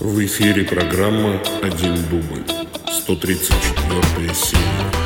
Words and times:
В 0.00 0.24
эфире 0.24 0.64
программа 0.64 1.40
«Один 1.62 1.94
дубль». 2.10 2.44
134 2.90 4.34
серия. 4.34 5.04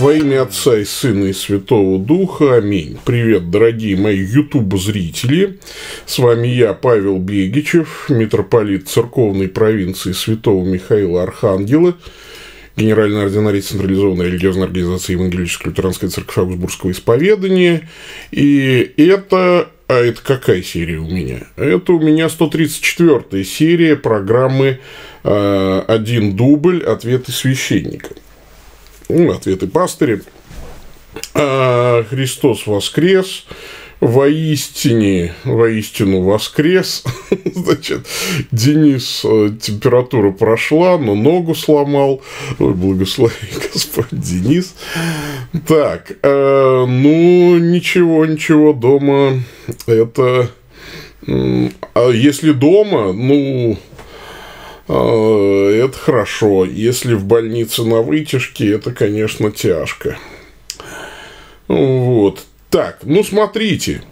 Во 0.00 0.12
имя 0.12 0.42
Отца 0.42 0.78
и 0.78 0.84
Сына 0.84 1.24
и 1.24 1.32
Святого 1.32 1.98
Духа. 1.98 2.56
Аминь. 2.56 2.98
Привет, 3.04 3.50
дорогие 3.50 3.96
мои 3.96 4.18
ютуб-зрители. 4.18 5.58
С 6.06 6.18
вами 6.18 6.46
я, 6.46 6.72
Павел 6.72 7.18
Бегичев, 7.18 8.06
митрополит 8.08 8.88
церковной 8.88 9.48
провинции 9.48 10.12
Святого 10.12 10.64
Михаила 10.64 11.24
Архангела, 11.24 11.96
генеральный 12.78 13.22
ординарий 13.22 13.60
централизованной 13.60 14.26
религиозной 14.26 14.64
организации 14.64 15.12
Евангелической 15.12 15.70
лютеранской 15.70 16.08
церкви 16.08 16.40
Аугсбургского 16.40 16.92
исповедания. 16.92 17.88
И 18.30 18.92
это... 18.96 19.68
А 19.88 19.94
это 19.94 20.20
какая 20.22 20.62
серия 20.62 20.98
у 20.98 21.08
меня? 21.08 21.46
Это 21.56 21.94
у 21.94 22.00
меня 22.00 22.28
134 22.28 23.42
серия 23.44 23.96
программы 23.96 24.80
э, 25.24 25.82
«Один 25.88 26.36
дубль. 26.36 26.84
Ответы 26.84 27.32
священника». 27.32 28.10
Ну, 29.08 29.32
ответы 29.32 29.66
пастыря. 29.66 30.20
А, 31.32 32.04
Христос 32.04 32.66
воскрес 32.66 33.46
воистине, 34.00 35.34
воистину 35.44 36.22
воскрес. 36.22 37.04
Значит, 37.54 38.06
Денис, 38.52 39.22
э, 39.24 39.50
температура 39.60 40.30
прошла, 40.30 40.98
но 40.98 41.14
ногу 41.14 41.54
сломал. 41.54 42.22
Ой, 42.58 42.74
благослови 42.74 43.34
Господь 43.72 44.06
Денис. 44.12 44.74
Так, 45.66 46.12
э, 46.22 46.84
ну, 46.86 47.58
ничего, 47.58 48.26
ничего, 48.26 48.72
дома 48.72 49.42
это... 49.86 50.50
А 51.26 52.10
если 52.10 52.52
дома, 52.52 53.12
ну, 53.12 53.76
э, 54.88 55.82
это 55.84 55.98
хорошо. 55.98 56.64
Если 56.64 57.14
в 57.14 57.24
больнице 57.24 57.82
на 57.82 58.00
вытяжке, 58.00 58.72
это, 58.72 58.92
конечно, 58.92 59.50
тяжко. 59.50 60.16
Вот. 61.66 62.46
Так, 62.70 62.98
ну 63.02 63.24
смотрите, 63.24 64.02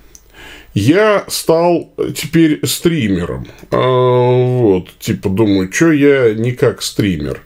я 0.72 1.24
стал 1.28 1.92
теперь 2.14 2.60
стримером. 2.66 3.46
А, 3.70 3.78
вот, 3.78 4.90
типа 4.98 5.28
думаю, 5.28 5.72
что 5.72 5.92
я 5.92 6.32
не 6.34 6.52
как 6.52 6.82
стример. 6.82 7.42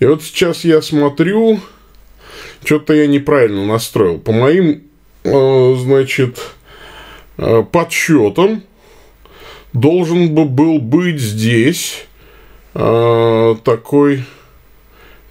И 0.00 0.06
вот 0.06 0.22
сейчас 0.22 0.64
я 0.64 0.80
смотрю, 0.80 1.60
что-то 2.64 2.94
я 2.94 3.06
неправильно 3.06 3.66
настроил. 3.66 4.18
По 4.18 4.32
моим, 4.32 4.84
а, 5.24 5.74
значит, 5.78 6.40
а, 7.36 7.62
подсчетам 7.62 8.62
должен 9.72 10.34
бы 10.34 10.44
был 10.46 10.78
быть 10.78 11.20
здесь 11.20 12.04
такой 12.74 14.24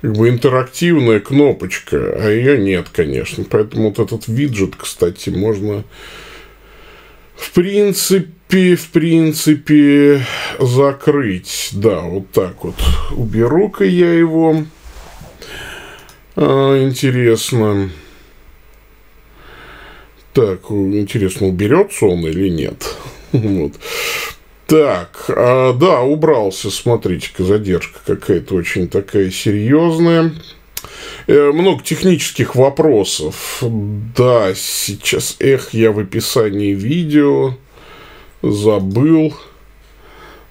как 0.01 0.13
бы 0.13 0.29
интерактивная 0.29 1.19
кнопочка, 1.19 1.97
а 1.97 2.29
ее 2.29 2.57
нет, 2.57 2.87
конечно. 2.91 3.43
Поэтому 3.49 3.89
вот 3.89 3.99
этот 3.99 4.27
виджет, 4.27 4.75
кстати, 4.75 5.29
можно 5.29 5.83
в 7.37 7.51
принципе, 7.51 8.75
в 8.75 8.89
принципе, 8.89 10.25
закрыть. 10.59 11.69
Да, 11.73 12.01
вот 12.01 12.31
так 12.31 12.63
вот. 12.63 12.75
Уберу-ка 13.11 13.85
я 13.85 14.11
его. 14.11 14.63
А, 16.35 16.83
интересно. 16.83 17.89
Так, 20.33 20.69
интересно, 20.69 21.47
уберется 21.47 22.05
он 22.05 22.25
или 22.25 22.49
нет? 22.49 22.95
Вот. 23.33 23.73
Так, 24.67 25.25
а, 25.29 25.71
да, 25.71 26.01
убрался, 26.01 26.69
смотрите-ка, 26.69 27.45
задержка 27.45 27.99
какая-то 28.05 28.53
очень 28.55 28.89
такая 28.89 29.31
серьезная. 29.31 30.33
Э, 31.27 31.51
много 31.53 31.81
технических 31.83 32.55
вопросов. 32.55 33.63
Да, 34.15 34.53
сейчас, 34.55 35.37
эх, 35.39 35.73
я 35.73 35.93
в 35.93 35.99
описании 35.99 36.73
видео 36.73 37.55
забыл. 38.41 39.33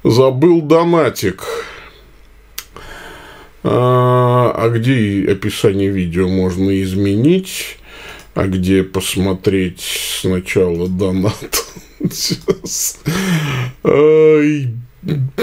Забыл 0.03 0.63
донатик. 0.63 1.43
А, 3.65 4.53
а 4.57 4.69
где 4.71 5.27
описание 5.31 5.91
видео 5.91 6.27
можно 6.29 6.83
изменить? 6.83 7.79
А 8.35 8.47
где 8.47 8.83
посмотреть 8.83 9.83
сначала 10.21 10.89
донат? 10.89 11.67
Ай, 13.85 14.69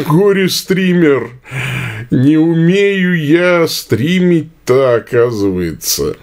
горе-стример. 0.08 1.31
Не 2.12 2.38
умею 2.38 3.18
я 3.19 3.68
стримить-то, 3.68 4.96
оказывается. 4.96 6.18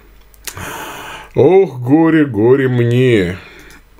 Ох, 1.34 1.80
горе, 1.80 2.26
горе 2.26 2.68
мне. 2.68 3.38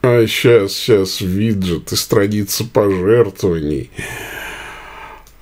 А 0.03 0.27
сейчас, 0.27 0.73
сейчас 0.73 1.21
виджет 1.21 1.93
и 1.93 1.97
страница 1.97 2.65
пожертвований. 2.65 3.91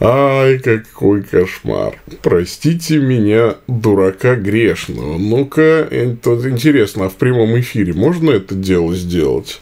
Ай, 0.01 0.59
какой 0.59 1.23
кошмар. 1.23 2.01
Простите 2.23 2.99
меня, 2.99 3.57
дурака 3.67 4.37
грешного. 4.37 5.19
Ну-ка, 5.19 5.89
тут 6.23 6.47
интересно, 6.47 7.07
а 7.07 7.09
в 7.09 7.15
прямом 7.15 7.59
эфире 7.59 7.95
можно 7.95 8.31
это 8.31 8.55
дело 8.55 8.95
сделать? 8.95 9.61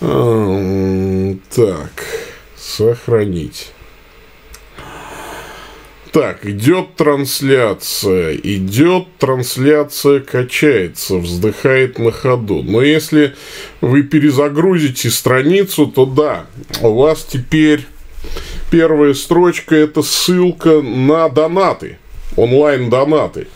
Так, 0.00 1.90
сохранить. 2.56 3.72
Так, 6.12 6.46
идет 6.46 6.96
трансляция, 6.96 8.36
идет 8.36 9.06
трансляция, 9.18 10.20
качается, 10.20 11.16
вздыхает 11.16 11.98
на 11.98 12.10
ходу. 12.10 12.62
Но 12.62 12.80
если 12.80 13.34
вы 13.80 14.02
перезагрузите 14.02 15.10
страницу, 15.10 15.86
то 15.86 16.06
да, 16.06 16.46
у 16.80 16.94
вас 16.94 17.24
теперь 17.24 17.86
первая 18.70 19.12
строчка 19.14 19.74
это 19.74 20.02
ссылка 20.02 20.80
на 20.80 21.28
донаты 21.28 21.98
онлайн-донаты. 22.36 23.48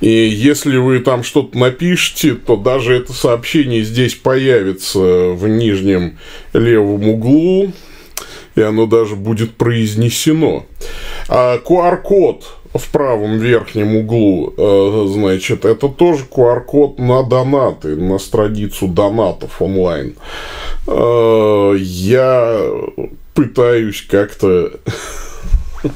И 0.00 0.08
если 0.08 0.76
вы 0.76 1.00
там 1.00 1.22
что-то 1.22 1.56
напишете, 1.58 2.34
то 2.34 2.56
даже 2.56 2.94
это 2.94 3.12
сообщение 3.12 3.82
здесь 3.82 4.14
появится 4.14 4.98
в 4.98 5.48
нижнем 5.48 6.18
левом 6.52 7.08
углу, 7.08 7.72
и 8.54 8.60
оно 8.60 8.86
даже 8.86 9.16
будет 9.16 9.54
произнесено. 9.54 10.66
А 11.28 11.58
QR-код 11.58 12.44
в 12.74 12.90
правом 12.90 13.38
верхнем 13.38 13.96
углу, 13.96 14.52
э, 14.56 15.06
значит, 15.08 15.64
это 15.64 15.88
тоже 15.88 16.24
QR-код 16.30 16.98
на 16.98 17.22
донаты, 17.22 17.94
на 17.96 18.18
страницу 18.18 18.88
донатов 18.88 19.62
онлайн. 19.62 20.16
Э, 20.86 21.74
я 21.78 22.60
пытаюсь 23.34 24.02
как-то 24.02 24.72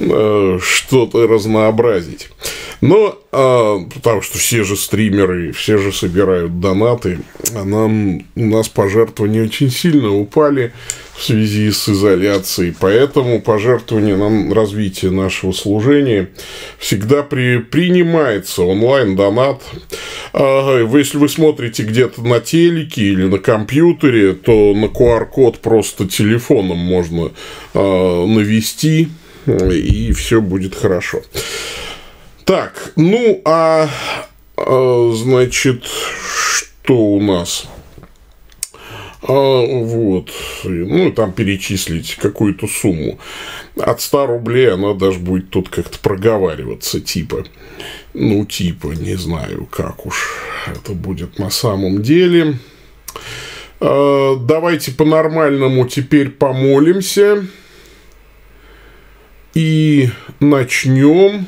что-то 0.00 1.26
разнообразить. 1.26 2.28
Но, 2.80 3.18
а, 3.30 3.78
потому 3.94 4.22
что 4.22 4.38
все 4.38 4.64
же 4.64 4.74
стримеры, 4.74 5.52
все 5.52 5.76
же 5.76 5.92
собирают 5.92 6.60
донаты, 6.60 7.18
а 7.54 7.64
нам, 7.64 8.24
у 8.34 8.46
нас 8.46 8.68
пожертвования 8.70 9.44
очень 9.44 9.70
сильно 9.70 10.14
упали 10.14 10.72
в 11.14 11.22
связи 11.22 11.70
с 11.70 11.90
изоляцией, 11.90 12.74
поэтому 12.78 13.42
пожертвование 13.42 14.16
на 14.16 14.54
развитие 14.54 15.10
нашего 15.10 15.52
служения 15.52 16.30
всегда 16.78 17.22
при, 17.22 17.58
принимается 17.58 18.62
онлайн-донат. 18.62 19.62
А, 20.32 20.82
если 20.96 21.18
вы 21.18 21.28
смотрите 21.28 21.82
где-то 21.82 22.22
на 22.22 22.40
телеке 22.40 23.02
или 23.02 23.24
на 23.24 23.38
компьютере, 23.38 24.32
то 24.32 24.72
на 24.74 24.86
QR-код 24.86 25.58
просто 25.58 26.08
телефоном 26.08 26.78
можно 26.78 27.32
а, 27.74 28.26
навести, 28.26 29.10
и 29.46 30.12
все 30.12 30.40
будет 30.40 30.74
хорошо. 30.74 31.22
Так, 32.44 32.92
ну 32.96 33.40
а, 33.44 33.88
а 34.56 35.12
значит, 35.14 35.84
что 35.84 36.96
у 36.96 37.20
нас? 37.20 37.68
А, 39.22 39.32
вот, 39.32 40.30
ну, 40.64 41.12
там 41.12 41.32
перечислить 41.32 42.16
какую-то 42.16 42.66
сумму. 42.66 43.18
От 43.76 44.00
100 44.00 44.26
рублей 44.26 44.72
она 44.72 44.94
даже 44.94 45.18
будет 45.18 45.50
тут 45.50 45.68
как-то 45.68 45.98
проговариваться, 45.98 47.00
типа, 47.00 47.44
ну, 48.14 48.44
типа, 48.44 48.88
не 48.88 49.14
знаю, 49.16 49.68
как 49.70 50.06
уж 50.06 50.36
это 50.66 50.92
будет 50.92 51.38
на 51.38 51.50
самом 51.50 52.02
деле. 52.02 52.58
А, 53.78 54.36
давайте 54.36 54.92
по-нормальному 54.92 55.86
теперь 55.86 56.30
помолимся. 56.30 57.46
И 59.54 60.10
начнем 60.38 61.46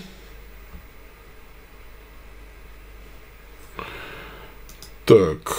Так, 5.04 5.56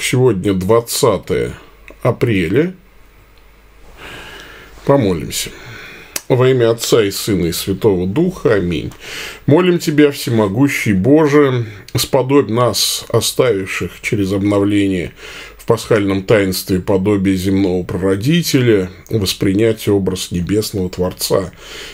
сегодня 0.00 0.54
20 0.54 1.52
апреля. 2.02 2.74
Помолимся. 4.84 5.50
Во 6.28 6.48
имя 6.48 6.70
Отца 6.70 7.02
и 7.02 7.10
Сына 7.10 7.46
и 7.46 7.52
Святого 7.52 8.06
Духа. 8.06 8.54
Аминь. 8.54 8.92
Молим 9.46 9.80
Тебя, 9.80 10.12
Всемогущий 10.12 10.92
Боже, 10.92 11.66
сподобь 11.96 12.48
нас, 12.48 13.04
оставивших 13.08 14.00
через 14.00 14.32
обновление 14.32 15.12
в 15.60 15.66
пасхальном 15.66 16.22
таинстве 16.22 16.80
подобие 16.80 17.36
земного 17.36 17.82
прародителя, 17.82 18.90
воспринять 19.10 19.86
образ 19.88 20.30
небесного 20.30 20.88
Творца 20.88 21.52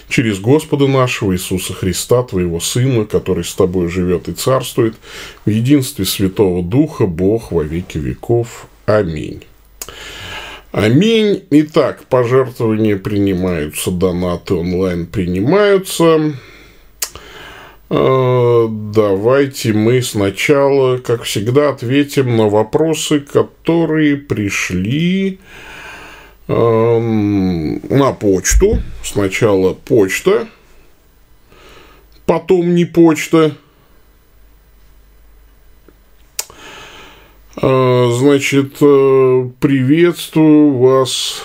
через 0.08 0.38
Господа 0.38 0.86
нашего 0.86 1.34
Иисуса 1.34 1.74
Христа, 1.74 2.22
Твоего 2.22 2.60
Сына, 2.60 3.04
который 3.06 3.42
с 3.42 3.52
Тобой 3.54 3.88
живет 3.88 4.28
и 4.28 4.34
царствует, 4.34 4.94
в 5.44 5.50
единстве 5.50 6.04
Святого 6.04 6.62
Духа, 6.62 7.06
Бог 7.06 7.50
во 7.50 7.64
веки 7.64 7.98
веков. 7.98 8.68
Аминь. 8.86 9.42
Аминь. 10.70 11.42
Итак, 11.50 12.04
пожертвования 12.08 12.96
принимаются, 12.96 13.90
донаты 13.90 14.54
онлайн 14.54 15.06
принимаются. 15.06 16.34
А, 17.88 18.66
давайте 18.68 19.72
мы 19.72 20.02
сначала, 20.02 20.98
как 20.98 21.22
всегда, 21.22 21.70
ответим 21.70 22.36
на 22.36 22.48
вопросы, 22.48 23.20
которые 23.20 24.16
пришли 24.16 25.38
на 26.48 28.12
почту. 28.12 28.78
Сначала 29.02 29.74
почта, 29.74 30.46
потом 32.24 32.74
не 32.74 32.84
почта. 32.84 33.56
А, 37.56 38.10
значит, 38.12 38.76
э, 38.80 39.50
приветствую 39.60 40.78
вас, 40.78 41.42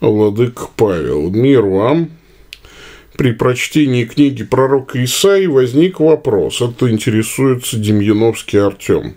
Владык 0.00 0.68
Павел. 0.76 1.30
Мир 1.30 1.62
вам. 1.62 2.17
При 3.18 3.32
прочтении 3.32 4.04
книги 4.04 4.44
пророка 4.44 5.02
Исаи 5.02 5.46
возник 5.46 5.98
вопрос. 5.98 6.60
Это 6.60 6.88
интересуется 6.88 7.76
Демьяновский 7.76 8.60
Артем. 8.60 9.14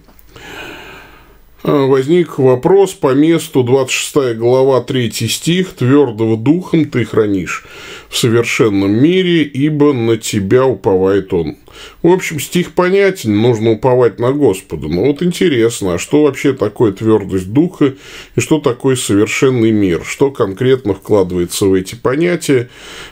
А, 1.62 1.86
возник 1.86 2.40
вопрос 2.40 2.94
по 2.94 3.14
месту 3.14 3.62
26 3.62 4.38
глава 4.40 4.82
3 4.82 5.12
стих 5.12 5.74
«Твердого 5.74 6.36
духом 6.36 6.86
ты 6.86 7.06
хранишь 7.06 7.64
в 8.10 8.18
совершенном 8.18 8.92
мире, 8.92 9.44
ибо 9.44 9.94
на 9.94 10.18
тебя 10.18 10.66
уповает 10.66 11.32
он». 11.32 11.58
В 12.02 12.08
общем, 12.08 12.40
стих 12.40 12.74
понятен, 12.74 13.36
нужно 13.42 13.72
уповать 13.72 14.20
на 14.20 14.32
Господа. 14.32 14.88
Но 14.88 15.06
вот 15.06 15.22
интересно, 15.24 15.96
а 15.96 16.00
что 16.00 16.24
вообще 16.24 16.54
такое 16.54 16.92
твердость 16.92 17.52
духа 17.52 17.96
и 18.36 18.40
что 18.40 18.60
такое 18.60 18.96
совершенный 18.96 19.72
мир? 19.72 20.02
Что 20.04 20.32
конкретно 20.32 20.94
вкладывается 20.94 21.66
в 21.66 21.74
эти 21.74 21.96
понятия? 21.96 22.70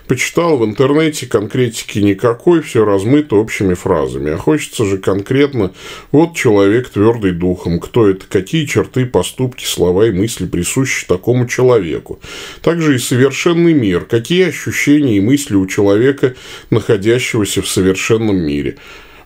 Почитал 0.07 0.57
в 0.57 0.65
интернете, 0.65 1.27
конкретики 1.27 1.99
никакой, 1.99 2.61
все 2.61 2.83
размыто 2.83 3.35
общими 3.35 3.73
фразами. 3.73 4.31
А 4.31 4.37
хочется 4.37 4.85
же 4.85 4.97
конкретно, 4.97 5.71
вот 6.11 6.35
человек 6.35 6.89
твердый 6.89 7.31
духом, 7.31 7.79
кто 7.79 8.09
это, 8.09 8.25
какие 8.27 8.65
черты, 8.65 9.05
поступки, 9.05 9.65
слова 9.65 10.07
и 10.07 10.11
мысли 10.11 10.45
присущи 10.45 11.05
такому 11.07 11.47
человеку. 11.47 12.19
Также 12.61 12.95
и 12.95 12.99
совершенный 12.99 13.73
мир, 13.73 14.05
какие 14.05 14.47
ощущения 14.47 15.17
и 15.17 15.21
мысли 15.21 15.55
у 15.55 15.65
человека, 15.67 16.35
находящегося 16.69 17.61
в 17.61 17.67
совершенном 17.67 18.37
мире 18.37 18.48
мире. 18.49 18.77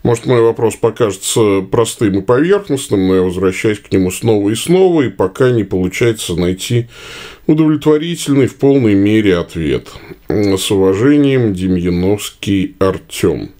Может, 0.04 0.26
мой 0.26 0.42
вопрос 0.42 0.76
покажется 0.76 1.62
простым 1.62 2.20
и 2.20 2.22
поверхностным, 2.22 3.08
но 3.08 3.16
я 3.16 3.22
возвращаюсь 3.22 3.80
к 3.80 3.92
нему 3.92 4.12
снова 4.12 4.50
и 4.50 4.56
снова, 4.56 5.04
и 5.04 5.10
пока 5.10 5.50
не 5.52 5.64
получается 5.64 6.36
найти 6.36 6.88
удовлетворительный 7.48 8.48
в 8.48 8.56
полной 8.58 8.96
мере 8.96 9.38
ответ. 9.38 9.88
С 10.28 10.72
уважением, 10.72 11.54
Демьяновский 11.54 12.76
Артем. 12.80 13.52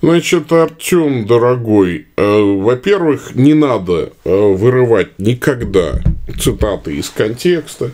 Значит, 0.00 0.52
Артем, 0.52 1.26
дорогой, 1.26 2.06
э, 2.16 2.40
во-первых, 2.40 3.34
не 3.34 3.54
надо 3.54 4.12
э, 4.24 4.30
вырывать 4.30 5.18
никогда 5.18 6.00
цитаты 6.38 6.96
из 6.96 7.10
контекста. 7.10 7.90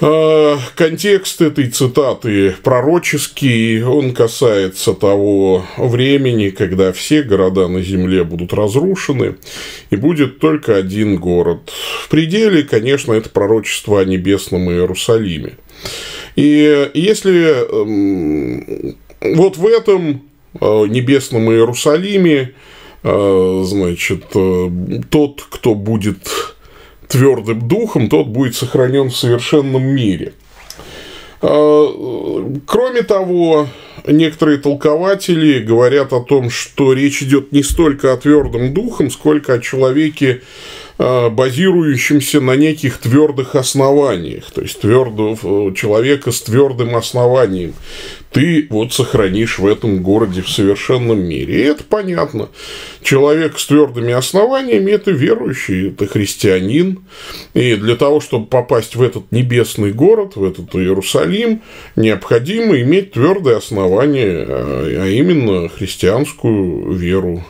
А, 0.00 0.58
контекст 0.74 1.40
этой 1.40 1.70
цитаты 1.70 2.54
пророческий, 2.62 3.82
он 3.82 4.12
касается 4.12 4.94
того 4.94 5.64
времени, 5.76 6.50
когда 6.50 6.92
все 6.92 7.22
города 7.22 7.68
на 7.68 7.80
земле 7.80 8.24
будут 8.24 8.52
разрушены, 8.52 9.36
и 9.90 9.96
будет 9.96 10.40
только 10.40 10.76
один 10.76 11.16
город. 11.16 11.70
В 12.02 12.08
пределе, 12.08 12.64
конечно, 12.64 13.12
это 13.12 13.30
пророчество 13.30 14.00
о 14.00 14.04
небесном 14.04 14.70
Иерусалиме. 14.70 15.54
И 16.34 16.90
если 16.94 17.82
эм, 17.82 18.96
вот 19.20 19.56
в 19.56 19.66
этом 19.66 20.22
э, 20.60 20.86
небесном 20.88 21.52
Иерусалиме, 21.52 22.52
э, 23.04 23.62
значит, 23.64 24.24
э, 24.34 24.70
тот, 25.08 25.46
кто 25.48 25.74
будет 25.74 26.53
твердым 27.08 27.68
духом, 27.68 28.08
тот 28.08 28.28
будет 28.28 28.54
сохранен 28.54 29.10
в 29.10 29.16
совершенном 29.16 29.82
мире. 29.82 30.32
А, 31.40 32.50
кроме 32.66 33.02
того, 33.02 33.68
некоторые 34.06 34.58
толкователи 34.58 35.60
говорят 35.62 36.12
о 36.12 36.20
том, 36.20 36.50
что 36.50 36.92
речь 36.92 37.22
идет 37.22 37.52
не 37.52 37.62
столько 37.62 38.12
о 38.12 38.16
твердом 38.16 38.72
духом, 38.72 39.10
сколько 39.10 39.54
о 39.54 39.58
человеке, 39.58 40.42
базирующимся 40.98 42.40
на 42.40 42.54
неких 42.56 42.98
твердых 42.98 43.56
основаниях, 43.56 44.50
то 44.50 44.62
есть 44.62 44.80
твердого 44.80 45.74
человека 45.74 46.30
с 46.30 46.40
твердым 46.42 46.94
основанием 46.96 47.74
ты 48.34 48.66
вот 48.68 48.92
сохранишь 48.92 49.60
в 49.60 49.66
этом 49.66 50.02
городе 50.02 50.42
в 50.42 50.50
совершенном 50.50 51.22
мире. 51.22 51.54
И 51.54 51.62
это 51.62 51.84
понятно. 51.84 52.48
Человек 53.00 53.60
с 53.60 53.66
твердыми 53.66 54.12
основаниями– 54.12 54.90
это 54.92 55.12
верующий, 55.12 55.90
это 55.90 56.08
христианин. 56.08 57.04
И 57.54 57.76
для 57.76 57.94
того, 57.94 58.20
чтобы 58.20 58.46
попасть 58.46 58.96
в 58.96 59.02
этот 59.02 59.30
небесный 59.30 59.92
город, 59.92 60.34
в 60.34 60.42
этот 60.42 60.74
Иерусалим, 60.74 61.62
необходимо 61.94 62.76
иметь 62.80 63.12
твердые 63.12 63.58
основания, 63.58 64.44
а 64.48 65.06
именно 65.06 65.68
христианскую 65.68 66.92
веру, 66.92 67.44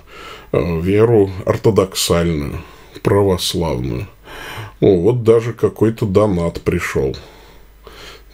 веру 0.52 1.30
ортодоксальную, 1.47 2.61
православную. 3.04 4.08
О, 4.80 4.96
вот 4.96 5.23
даже 5.23 5.52
какой-то 5.52 6.06
донат 6.06 6.61
пришел. 6.62 7.16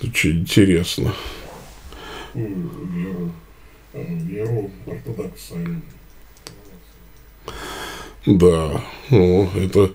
Очень 0.02 0.40
интересно 0.40 1.12
веру, 4.30 4.70
ортодоксальную. 4.86 5.82
Да, 8.26 8.84
ну, 9.10 9.50
это, 9.56 9.92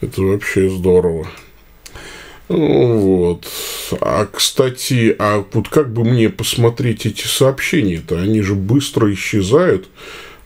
это 0.00 0.22
вообще 0.22 0.68
здорово. 0.68 1.28
Вот. 2.48 3.46
А, 4.00 4.26
кстати, 4.26 5.14
а 5.18 5.44
вот 5.52 5.68
как 5.68 5.92
бы 5.92 6.04
мне 6.04 6.28
посмотреть 6.30 7.06
эти 7.06 7.26
сообщения-то? 7.26 8.20
Они 8.20 8.40
же 8.40 8.54
быстро 8.54 9.12
исчезают. 9.12 9.88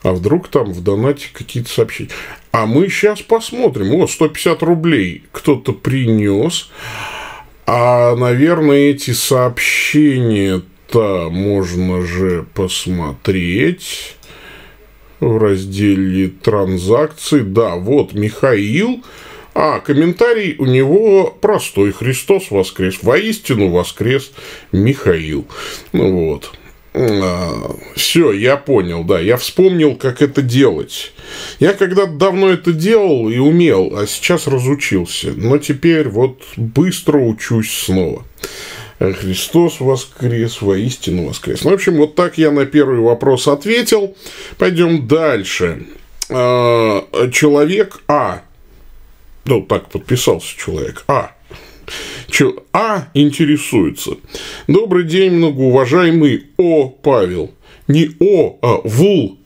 А 0.02 0.12
вдруг 0.12 0.48
там 0.48 0.72
в 0.72 0.82
донате 0.82 1.28
какие-то 1.32 1.70
сообщения? 1.70 2.10
А 2.50 2.66
мы 2.66 2.88
сейчас 2.88 3.22
посмотрим. 3.22 3.90
Вот, 3.90 4.10
150 4.10 4.62
рублей 4.62 5.24
кто-то 5.32 5.72
принес. 5.72 6.70
А, 7.66 8.16
наверное, 8.16 8.90
эти 8.90 9.12
сообщения 9.12 10.62
места 10.92 11.28
можно 11.30 12.02
же 12.02 12.46
посмотреть 12.54 14.16
в 15.20 15.38
разделе 15.38 16.28
транзакции. 16.28 17.40
Да, 17.40 17.76
вот 17.76 18.12
Михаил. 18.14 19.02
А, 19.54 19.80
комментарий 19.80 20.56
у 20.58 20.66
него 20.66 21.26
простой. 21.40 21.92
Христос 21.92 22.50
воскрес. 22.50 23.02
Воистину 23.02 23.70
воскрес 23.70 24.32
Михаил. 24.72 25.46
Ну 25.92 26.26
вот. 26.26 26.52
А, 26.94 27.76
все, 27.96 28.32
я 28.32 28.56
понял, 28.56 29.04
да, 29.04 29.18
я 29.18 29.36
вспомнил, 29.36 29.96
как 29.96 30.20
это 30.20 30.42
делать. 30.42 31.12
Я 31.58 31.72
когда-то 31.72 32.12
давно 32.12 32.50
это 32.50 32.72
делал 32.72 33.30
и 33.30 33.38
умел, 33.38 33.96
а 33.96 34.06
сейчас 34.06 34.46
разучился. 34.46 35.32
Но 35.34 35.58
теперь 35.58 36.08
вот 36.08 36.42
быстро 36.56 37.18
учусь 37.18 37.72
снова. 37.72 38.24
Христос 38.98 39.80
воскрес, 39.80 40.60
воистину 40.60 41.28
воскрес. 41.28 41.64
Ну, 41.64 41.70
в 41.70 41.74
общем, 41.74 41.96
вот 41.96 42.14
так 42.14 42.38
я 42.38 42.50
на 42.50 42.66
первый 42.66 43.00
вопрос 43.00 43.48
ответил. 43.48 44.14
Пойдем 44.58 45.08
дальше. 45.08 45.86
А, 46.28 47.08
человек 47.32 48.00
А. 48.06 48.42
Ну, 49.44 49.62
так 49.62 49.88
подписался 49.88 50.56
человек 50.56 51.04
А. 51.08 51.32
А 52.72 53.08
интересуется. 53.14 54.12
Добрый 54.66 55.04
день, 55.04 55.32
многоуважаемый 55.32 56.46
О. 56.56 56.88
Павел. 56.88 57.52
Не 57.88 58.10
О, 58.20 58.58
а 58.62 58.80
Вул. 58.84 59.38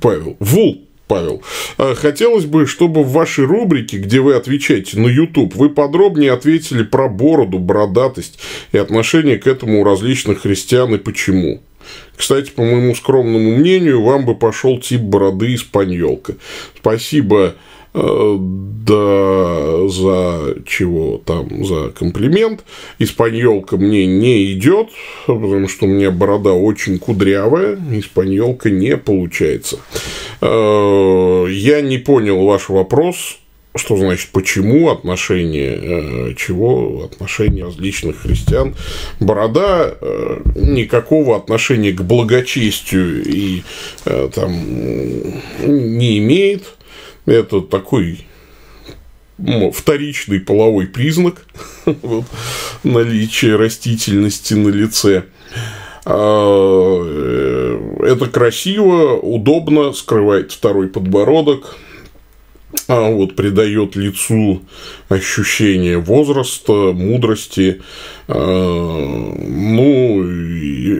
Павел. 0.00 0.36
Вул 0.38 0.86
Павел. 1.08 1.42
А, 1.76 1.94
хотелось 1.94 2.46
бы, 2.46 2.66
чтобы 2.66 3.02
в 3.02 3.12
вашей 3.12 3.44
рубрике, 3.44 3.98
где 3.98 4.20
вы 4.20 4.34
отвечаете 4.34 4.98
на 4.98 5.08
YouTube, 5.08 5.54
вы 5.54 5.68
подробнее 5.68 6.32
ответили 6.32 6.84
про 6.84 7.08
бороду, 7.08 7.58
бородатость 7.58 8.38
и 8.72 8.78
отношение 8.78 9.38
к 9.38 9.46
этому 9.46 9.80
у 9.80 9.84
различных 9.84 10.42
христиан 10.42 10.94
и 10.94 10.98
почему. 10.98 11.60
Кстати, 12.16 12.50
по 12.50 12.62
моему 12.62 12.94
скромному 12.94 13.56
мнению, 13.56 14.02
вам 14.02 14.24
бы 14.24 14.34
пошел 14.34 14.78
тип 14.78 15.00
бороды 15.00 15.54
испаньолка. 15.54 16.36
Спасибо 16.78 17.56
да 17.94 19.88
за 19.88 20.56
чего 20.66 21.20
там, 21.24 21.64
за 21.64 21.90
комплимент. 21.90 22.64
Испаньолка 22.98 23.76
мне 23.76 24.06
не 24.06 24.52
идет, 24.52 24.88
потому 25.26 25.68
что 25.68 25.84
у 25.84 25.88
меня 25.88 26.10
борода 26.10 26.52
очень 26.52 26.98
кудрявая, 26.98 27.78
испаньолка 27.92 28.70
не 28.70 28.96
получается. 28.96 29.78
Э, 30.40 31.46
я 31.50 31.82
не 31.82 31.98
понял 31.98 32.42
ваш 32.44 32.70
вопрос, 32.70 33.38
что 33.74 33.96
значит 33.98 34.30
почему 34.32 34.90
отношения 34.90 35.78
э, 36.30 36.34
чего 36.36 37.04
отношения 37.04 37.64
различных 37.64 38.22
христиан 38.22 38.74
борода 39.20 39.94
никакого 40.54 41.36
отношения 41.36 41.92
к 41.92 42.02
благочестию 42.02 43.22
и 43.24 43.62
там 44.34 44.50
не 45.66 46.18
имеет 46.18 46.64
это 47.26 47.60
такой 47.60 48.26
вторичный 49.72 50.40
половой 50.40 50.86
признак 50.86 51.46
вот, 51.84 52.24
наличия 52.84 53.56
растительности 53.56 54.54
на 54.54 54.68
лице. 54.68 55.24
А, 56.04 57.00
э, 57.04 58.04
это 58.06 58.26
красиво, 58.26 59.16
удобно, 59.16 59.92
скрывает 59.92 60.52
второй 60.52 60.88
подбородок, 60.88 61.76
а 62.88 63.10
вот 63.10 63.36
придает 63.36 63.96
лицу 63.96 64.62
ощущение 65.08 65.98
возраста, 65.98 66.92
мудрости. 66.92 67.82
А, 68.28 68.34
ну, 68.34 70.22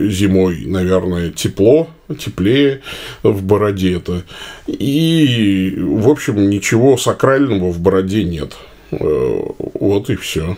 зимой, 0.09 0.65
наверное, 0.65 1.31
тепло, 1.31 1.89
теплее 2.17 2.81
в 3.23 3.43
бороде 3.43 3.97
это. 3.97 4.23
И, 4.67 5.75
в 5.77 6.09
общем, 6.09 6.49
ничего 6.49 6.97
сакрального 6.97 7.71
в 7.71 7.79
бороде 7.79 8.23
нет. 8.23 8.55
Э, 8.91 9.41
вот 9.73 10.09
и 10.09 10.15
все, 10.15 10.57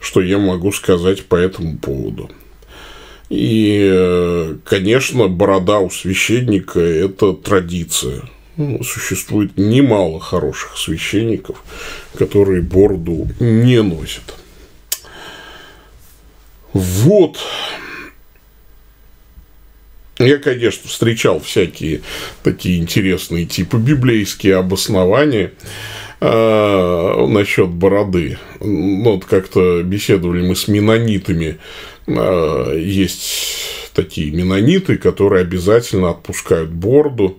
что 0.00 0.20
я 0.20 0.38
могу 0.38 0.72
сказать 0.72 1.24
по 1.26 1.36
этому 1.36 1.78
поводу. 1.78 2.30
И, 3.28 3.88
э, 3.90 4.56
конечно, 4.64 5.28
борода 5.28 5.78
у 5.78 5.90
священника– 5.90 6.80
это 6.80 7.32
традиция. 7.32 8.22
Ну, 8.60 8.84
существует 8.84 9.56
немало 9.56 10.20
хороших 10.20 10.76
священников, 10.76 11.64
которые 12.18 12.60
бороду 12.60 13.26
не 13.40 13.80
носят. 13.80 14.34
Вот. 16.74 17.38
Я, 20.18 20.36
конечно, 20.36 20.90
встречал 20.90 21.40
всякие 21.40 22.02
такие 22.42 22.78
интересные 22.78 23.46
типа 23.46 23.76
библейские 23.78 24.56
обоснования 24.56 25.54
э, 26.20 27.26
насчет 27.28 27.70
бороды. 27.70 28.36
Ну, 28.60 29.14
вот 29.14 29.24
как-то 29.24 29.82
беседовали 29.82 30.46
мы 30.46 30.54
с 30.54 30.68
менонитами. 30.68 31.56
Э, 32.06 32.78
есть 32.78 33.56
такие 33.94 34.30
менониты, 34.30 34.98
которые 34.98 35.40
обязательно 35.40 36.10
отпускают 36.10 36.68
бороду. 36.68 37.38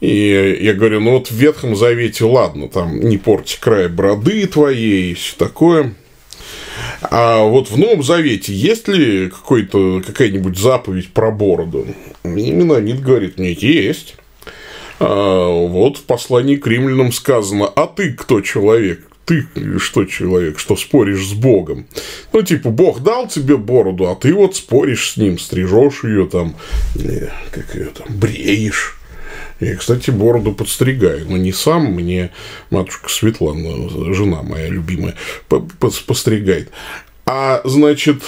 И 0.00 0.58
я 0.60 0.74
говорю, 0.74 1.00
ну 1.00 1.12
вот 1.12 1.28
в 1.28 1.34
Ветхом 1.34 1.74
Завете, 1.74 2.24
ладно, 2.24 2.68
там 2.68 3.00
не 3.00 3.18
порти 3.18 3.58
край 3.60 3.88
бороды 3.88 4.46
твоей 4.46 5.10
и 5.10 5.14
все 5.14 5.34
такое. 5.36 5.94
А 7.02 7.42
вот 7.42 7.70
в 7.70 7.76
Новом 7.76 8.02
Завете 8.02 8.52
есть 8.52 8.86
ли 8.88 9.28
какая-нибудь 9.28 10.56
заповедь 10.56 11.12
про 11.12 11.30
бороду? 11.32 11.86
Именно 12.22 12.80
Нит 12.80 13.00
говорит, 13.00 13.38
мне 13.38 13.52
есть. 13.52 14.14
А 15.00 15.48
вот 15.48 15.96
в 15.96 16.02
послании 16.02 16.56
к 16.56 16.66
римлянам 16.66 17.12
сказано, 17.12 17.66
а 17.66 17.86
ты 17.86 18.12
кто 18.12 18.40
человек? 18.40 19.00
Ты 19.24 19.46
что 19.78 20.04
человек, 20.06 20.58
что 20.58 20.74
споришь 20.76 21.26
с 21.26 21.34
Богом? 21.34 21.86
Ну, 22.32 22.42
типа, 22.42 22.70
Бог 22.70 23.00
дал 23.02 23.28
тебе 23.28 23.56
бороду, 23.56 24.08
а 24.08 24.16
ты 24.16 24.32
вот 24.32 24.56
споришь 24.56 25.12
с 25.12 25.16
ним, 25.16 25.38
стрижешь 25.38 26.02
ее 26.04 26.26
там, 26.26 26.54
как 27.50 27.74
ее 27.74 27.86
там, 27.86 28.06
бреешь. 28.08 28.97
Я, 29.60 29.74
кстати, 29.76 30.10
бороду 30.10 30.52
подстригаю, 30.52 31.26
но 31.28 31.36
не 31.36 31.52
сам, 31.52 31.86
мне 31.86 32.30
матушка 32.70 33.08
Светлана, 33.08 34.14
жена 34.14 34.42
моя 34.42 34.68
любимая, 34.68 35.14
постригает. 36.06 36.70
А, 37.26 37.60
значит, 37.64 38.22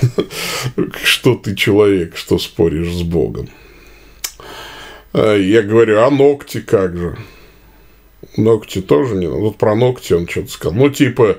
что 1.04 1.36
ты 1.36 1.54
человек, 1.54 2.16
что 2.16 2.38
споришь 2.38 2.92
с 2.92 3.02
Богом? 3.02 3.48
А, 5.12 5.36
я 5.36 5.62
говорю, 5.62 6.00
а 6.00 6.10
ногти 6.10 6.60
как 6.60 6.96
же? 6.96 7.18
Ногти 8.36 8.80
тоже 8.80 9.14
не. 9.14 9.28
Вот 9.28 9.56
про 9.56 9.74
ногти 9.74 10.12
он 10.12 10.28
что-то 10.28 10.50
сказал. 10.50 10.76
Ну, 10.76 10.90
типа, 10.90 11.38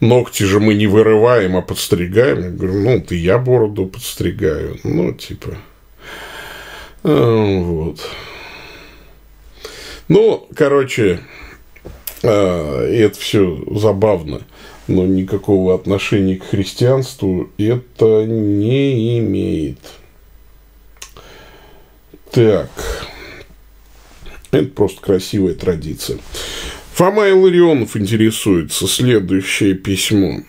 ногти 0.00 0.44
же 0.44 0.60
мы 0.60 0.74
не 0.74 0.86
вырываем, 0.86 1.56
а 1.56 1.62
подстригаем. 1.62 2.42
Я 2.42 2.50
говорю, 2.50 2.80
ну, 2.80 3.00
ты 3.00 3.16
я 3.16 3.38
бороду 3.38 3.86
подстригаю. 3.86 4.78
Ну, 4.84 5.12
типа, 5.12 5.56
вот. 7.02 8.00
Ну, 10.08 10.48
короче, 10.54 11.20
а, 12.22 12.84
это 12.86 13.18
все 13.18 13.62
забавно, 13.70 14.42
но 14.88 15.06
никакого 15.06 15.74
отношения 15.74 16.36
к 16.36 16.44
христианству 16.44 17.50
это 17.58 18.24
не 18.26 19.18
имеет. 19.18 19.78
Так. 22.30 22.70
Это 24.50 24.68
просто 24.68 25.00
красивая 25.00 25.54
традиция. 25.54 26.18
Фома 26.94 27.28
Илларионов 27.28 27.96
интересуется. 27.96 28.86
Следующее 28.86 29.74
письмо. 29.74 30.40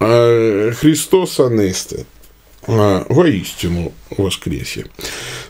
А, 0.00 0.70
Христос 0.72 1.40
Анесте 1.40 2.06
а, 2.06 2.17
воистину 2.68 3.92
воскресе. 4.10 4.86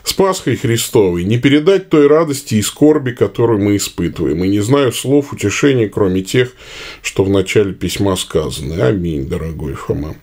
С 0.03 0.13
Пасхой 0.13 0.55
Христовой 0.55 1.25
не 1.25 1.37
передать 1.37 1.89
той 1.89 2.07
радости 2.07 2.55
и 2.55 2.61
скорби, 2.61 3.11
которую 3.11 3.59
мы 3.59 3.75
испытываем, 3.75 4.43
и 4.43 4.47
не 4.47 4.61
знаю 4.61 4.91
слов 4.93 5.33
утешения, 5.33 5.89
кроме 5.89 6.21
тех, 6.21 6.53
что 7.01 7.23
в 7.23 7.29
начале 7.29 7.73
письма 7.73 8.15
сказаны. 8.15 8.81
Аминь, 8.81 9.27
дорогой 9.27 9.73
Фома. 9.73 10.15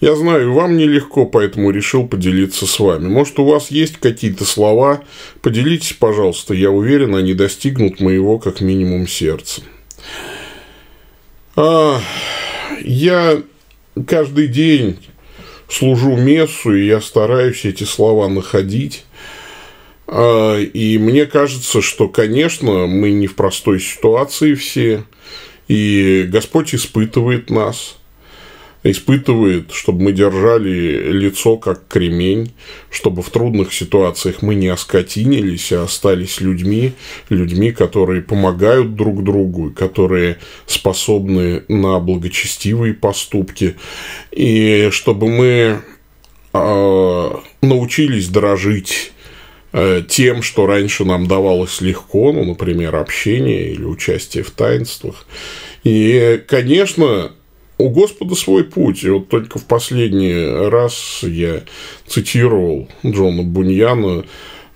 Я 0.00 0.16
знаю, 0.16 0.52
вам 0.52 0.76
нелегко, 0.76 1.24
поэтому 1.24 1.70
решил 1.70 2.06
поделиться 2.06 2.66
с 2.66 2.78
вами. 2.80 3.08
Может, 3.08 3.38
у 3.38 3.44
вас 3.44 3.70
есть 3.70 3.98
какие-то 3.98 4.44
слова? 4.44 5.02
Поделитесь, 5.42 5.92
пожалуйста, 5.92 6.52
я 6.52 6.70
уверен, 6.70 7.14
они 7.14 7.34
достигнут 7.34 8.00
моего, 8.00 8.38
как 8.38 8.60
минимум, 8.60 9.06
сердца. 9.06 9.62
А, 11.54 12.00
я 12.82 13.42
каждый 14.06 14.48
день 14.48 14.98
служу 15.70 16.16
мессу, 16.16 16.74
и 16.74 16.86
я 16.86 17.00
стараюсь 17.00 17.64
эти 17.64 17.84
слова 17.84 18.28
находить. 18.28 19.04
А, 20.06 20.58
и 20.58 20.98
мне 20.98 21.26
кажется, 21.26 21.80
что, 21.80 22.08
конечно, 22.08 22.86
мы 22.86 23.10
не 23.12 23.26
в 23.26 23.36
простой 23.36 23.80
ситуации 23.80 24.54
все, 24.54 25.04
и 25.68 26.26
Господь 26.28 26.74
испытывает 26.74 27.48
нас, 27.48 27.99
испытывает, 28.82 29.72
чтобы 29.72 30.04
мы 30.04 30.12
держали 30.12 31.12
лицо 31.12 31.56
как 31.56 31.86
кремень, 31.86 32.52
чтобы 32.90 33.22
в 33.22 33.30
трудных 33.30 33.74
ситуациях 33.74 34.42
мы 34.42 34.54
не 34.54 34.68
оскотинились, 34.68 35.72
а 35.72 35.82
остались 35.82 36.40
людьми, 36.40 36.92
людьми, 37.28 37.72
которые 37.72 38.22
помогают 38.22 38.94
друг 38.94 39.22
другу, 39.22 39.70
которые 39.70 40.38
способны 40.66 41.64
на 41.68 42.00
благочестивые 42.00 42.94
поступки, 42.94 43.76
и 44.30 44.88
чтобы 44.92 45.28
мы 45.28 45.82
э, 46.54 47.30
научились 47.62 48.28
дорожить 48.28 49.12
тем, 50.08 50.42
что 50.42 50.66
раньше 50.66 51.04
нам 51.04 51.28
давалось 51.28 51.80
легко, 51.80 52.32
ну, 52.32 52.44
например, 52.44 52.96
общение 52.96 53.70
или 53.70 53.84
участие 53.84 54.42
в 54.42 54.50
таинствах. 54.50 55.28
И, 55.84 56.42
конечно, 56.48 57.30
у 57.80 57.88
Господа 57.88 58.34
свой 58.34 58.64
путь. 58.64 59.04
И 59.04 59.10
вот 59.10 59.28
только 59.28 59.58
в 59.58 59.64
последний 59.64 60.68
раз 60.68 61.20
я 61.22 61.62
цитировал 62.06 62.88
Джона 63.04 63.42
Буньяна, 63.42 64.24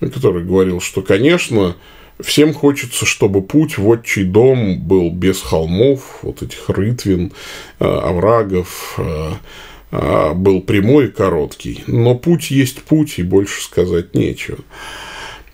который 0.00 0.44
говорил, 0.44 0.80
что, 0.80 1.02
конечно, 1.02 1.76
всем 2.20 2.54
хочется, 2.54 3.04
чтобы 3.04 3.42
путь 3.42 3.78
в 3.78 3.86
отчий 3.86 4.24
дом 4.24 4.80
был 4.80 5.10
без 5.10 5.40
холмов, 5.40 6.20
вот 6.22 6.42
этих 6.42 6.68
рытвин, 6.68 7.32
э, 7.80 7.84
оврагов, 7.84 8.94
э, 8.98 9.30
а, 9.90 10.34
был 10.34 10.60
прямой 10.60 11.06
и 11.06 11.10
короткий. 11.10 11.84
Но 11.86 12.16
путь 12.16 12.50
есть 12.50 12.82
путь, 12.82 13.18
и 13.18 13.22
больше 13.22 13.62
сказать 13.62 14.14
нечего. 14.14 14.58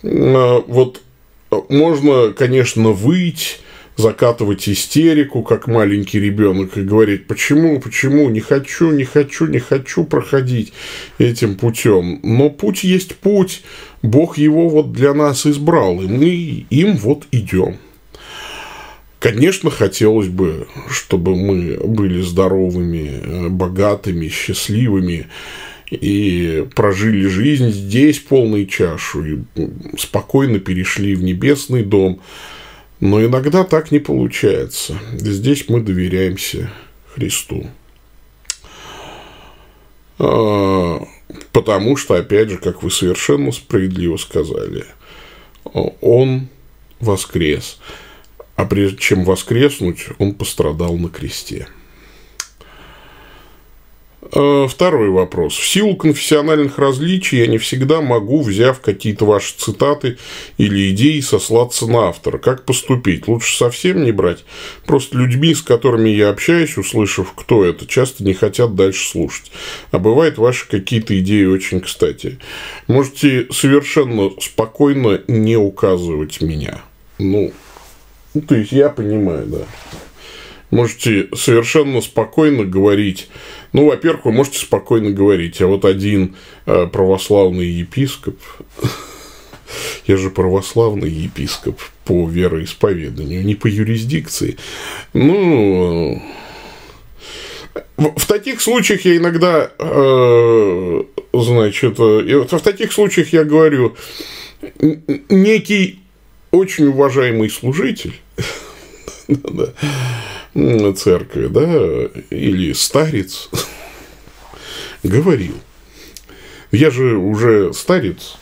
вот 0.03 1.03
можно, 1.69 2.33
конечно, 2.33 2.91
выйти, 2.91 3.57
закатывать 4.01 4.69
истерику, 4.69 5.43
как 5.43 5.69
маленький 5.69 6.19
ребенок, 6.19 6.77
и 6.77 6.83
говорить, 6.83 7.27
почему, 7.27 7.81
почему, 7.81 8.29
не 8.31 8.41
хочу, 8.41 8.91
не 8.91 9.05
хочу, 9.05 9.47
не 9.47 9.61
хочу 9.61 10.05
проходить 10.05 10.73
этим 11.19 11.55
путем. 11.55 12.19
Но 12.23 12.51
путь 12.51 12.83
есть 12.83 13.17
путь, 13.17 13.63
Бог 14.03 14.39
его 14.39 14.69
вот 14.69 14.93
для 14.93 15.15
нас 15.15 15.47
избрал, 15.47 16.01
и 16.01 16.07
мы 16.07 16.67
им 16.71 16.97
вот 16.97 17.25
идем. 17.31 17.77
Конечно, 19.21 19.71
хотелось 19.71 20.29
бы, 20.29 20.67
чтобы 20.89 21.37
мы 21.37 21.77
были 21.77 22.23
здоровыми, 22.23 23.49
богатыми, 23.51 24.29
счастливыми 24.29 25.27
и 25.91 26.67
прожили 26.75 27.27
жизнь 27.27 27.71
здесь 27.71 28.19
полной 28.19 28.65
чашу 28.67 29.25
и 29.25 29.39
спокойно 29.99 30.59
перешли 30.59 31.15
в 31.15 31.23
небесный 31.23 31.83
дом. 31.83 32.21
Но 33.01 33.25
иногда 33.25 33.65
так 33.65 33.91
не 33.91 33.99
получается. 33.99 34.99
Здесь 35.13 35.69
мы 35.69 35.81
доверяемся 35.81 36.71
Христу. 37.15 37.67
А, 40.19 41.03
потому 41.53 41.97
что, 41.97 42.15
опять 42.15 42.51
же, 42.51 42.59
как 42.59 42.83
вы 42.83 42.91
совершенно 42.91 43.53
справедливо 43.53 44.17
сказали, 44.17 44.85
Он 45.65 46.49
воскрес 47.01 47.79
а 48.61 48.67
прежде 48.67 48.99
чем 48.99 49.25
воскреснуть, 49.25 50.09
он 50.19 50.35
пострадал 50.35 50.95
на 50.99 51.09
кресте. 51.09 51.67
Э, 54.33 54.67
второй 54.69 55.11
вопрос. 55.11 55.55
В 55.57 55.67
силу 55.67 55.97
конфессиональных 55.97 56.79
различий 56.79 57.39
я 57.39 57.47
не 57.49 57.59
всегда 57.59 58.01
могу, 58.01 58.43
взяв 58.43 58.81
какие-то 58.81 59.25
ваши 59.25 59.55
цитаты 59.57 60.19
или 60.57 60.91
идеи, 60.91 61.21
сослаться 61.21 61.87
на 61.87 62.09
автора. 62.09 62.39
Как 62.39 62.65
поступить? 62.65 63.27
Лучше 63.27 63.57
совсем 63.57 64.05
не 64.05 64.13
брать. 64.13 64.45
Просто 64.87 65.19
людьми, 65.19 65.55
с 65.55 65.63
которыми 65.63 66.11
я 66.11 66.29
общаюсь, 66.31 66.77
услышав, 66.77 67.33
кто 67.35 67.65
это, 67.65 67.87
часто 67.87 68.23
не 68.23 68.35
хотят 68.35 68.77
дальше 68.77 69.09
слушать. 69.09 69.51
А 69.91 69.99
бывает, 69.99 70.39
ваши 70.39 70.69
какие-то 70.69 71.19
идеи 71.19 71.47
очень 71.47 71.81
кстати. 71.81 72.39
Можете 72.87 73.49
совершенно 73.51 74.31
спокойно 74.41 75.21
не 75.27 75.57
указывать 75.57 76.41
меня. 76.41 76.81
Ну, 77.19 77.53
ну, 78.33 78.41
то 78.43 78.55
есть 78.55 78.71
я 78.71 78.91
понимаю, 78.91 79.47
да. 79.47 79.59
Можете 80.71 81.29
совершенно 81.35 82.01
спокойно 82.01 82.65
говорить. 82.65 83.29
Ну, 83.73 83.87
во-первых, 83.87 84.27
вы 84.27 84.33
можете 84.33 84.59
спокойно 84.59 85.11
говорить, 85.11 85.61
а 85.61 85.67
вот 85.67 85.85
один 85.85 86.37
э, 86.67 86.87
православный 86.87 87.67
епископ, 87.67 88.37
я 90.07 90.17
же 90.17 90.31
православный 90.31 91.11
епископ 91.11 91.81
по 92.05 92.29
вероисповеданию, 92.29 93.45
не 93.45 93.55
по 93.55 93.67
юрисдикции. 93.67 94.57
Ну, 95.13 96.23
в 97.97 98.27
таких 98.27 98.61
случаях 98.61 99.05
я 99.05 99.17
иногда, 99.17 99.71
э, 99.79 101.03
значит, 101.33 101.99
э, 101.99 102.47
в 102.49 102.61
таких 102.61 102.93
случаях 102.93 103.33
я 103.33 103.45
говорю, 103.45 103.97
некий 105.29 106.01
очень 106.51 106.87
уважаемый 106.87 107.51
служитель 107.51 108.15
церкви, 110.97 111.47
да, 111.49 112.11
или 112.31 112.73
старец, 112.73 113.49
говорил, 115.03 115.55
я 116.73 116.91
же 116.91 117.17
уже 117.17 117.73
старец 117.73 118.37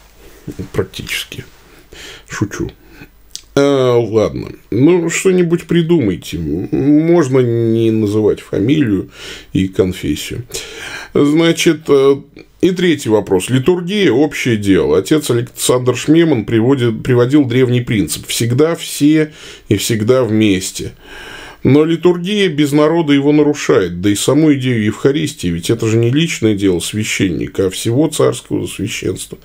практически, 0.73 1.45
шучу. 2.29 2.71
А, 3.55 3.99
ладно, 3.99 4.53
ну 4.71 5.11
что-нибудь 5.11 5.67
придумайте. 5.67 6.39
Можно 6.39 7.41
не 7.41 7.91
называть 7.91 8.41
фамилию 8.41 9.11
и 9.53 9.67
конфессию. 9.67 10.45
Значит, 11.13 11.81
э, 11.89 12.17
и 12.61 12.71
третий 12.73 13.09
вопрос. 13.09 13.51
Литургия– 13.51 14.11
общее 14.13 14.57
дело. 14.57 14.99
Отец 14.99 15.31
Александр 15.31 15.97
Шмеман 15.97 16.45
приводит, 16.45 17.03
приводил 17.03 17.45
древний 17.45 17.83
принцип. 17.83 18.27
Всегда 18.27 18.75
все 18.75 19.33
и 19.69 19.77
всегда 19.77 20.25
вместе. 20.25 20.93
Но 21.63 21.85
литургия 21.85 22.49
без 22.49 22.73
народа 22.73 23.13
его 23.13 23.33
нарушает, 23.33 24.01
да 24.01 24.11
и 24.11 24.15
саму 24.15 24.55
идею 24.55 24.85
Евхаристии, 24.85 25.49
ведь 25.49 25.71
это 25.71 25.87
же 25.87 25.97
не 25.97 26.11
личное 26.11 26.55
дело 26.55 26.79
священника, 26.79 27.67
а 27.67 27.71
всего 27.71 28.07
царского 28.09 28.67
священства. 28.67 29.39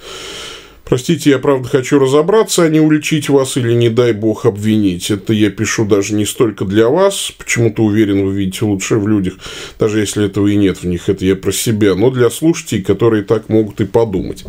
Простите, 0.85 1.29
я 1.29 1.39
правда 1.39 1.69
хочу 1.69 1.97
разобраться, 1.97 2.63
а 2.63 2.69
не 2.69 2.79
уличить 2.79 3.29
вас 3.29 3.55
или, 3.55 3.73
не 3.73 3.89
дай 3.89 4.11
бог, 4.11 4.45
обвинить. 4.45 5.11
Это 5.11 5.31
я 5.31 5.49
пишу 5.49 5.85
даже 5.85 6.13
не 6.13 6.25
столько 6.25 6.65
для 6.65 6.89
вас, 6.89 7.31
почему-то 7.37 7.83
уверен, 7.83 8.25
вы 8.25 8.33
видите 8.33 8.65
лучше 8.65 8.97
в 8.97 9.07
людях, 9.07 9.35
даже 9.79 9.99
если 9.99 10.25
этого 10.25 10.47
и 10.47 10.55
нет 10.55 10.79
в 10.79 10.83
них, 10.83 11.07
это 11.07 11.23
я 11.25 11.35
про 11.35 11.53
себя, 11.53 11.95
но 11.95 12.09
для 12.09 12.29
слушателей, 12.29 12.83
которые 12.83 13.23
так 13.23 13.47
могут 13.47 13.79
и 13.79 13.85
подумать. 13.85 14.43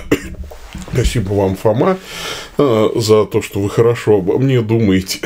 Спасибо 0.92 1.32
вам, 1.32 1.56
Фома, 1.56 1.98
а, 2.56 2.92
за 2.94 3.24
то, 3.24 3.42
что 3.42 3.60
вы 3.60 3.70
хорошо 3.70 4.18
обо 4.18 4.38
мне 4.38 4.60
думаете. 4.60 5.18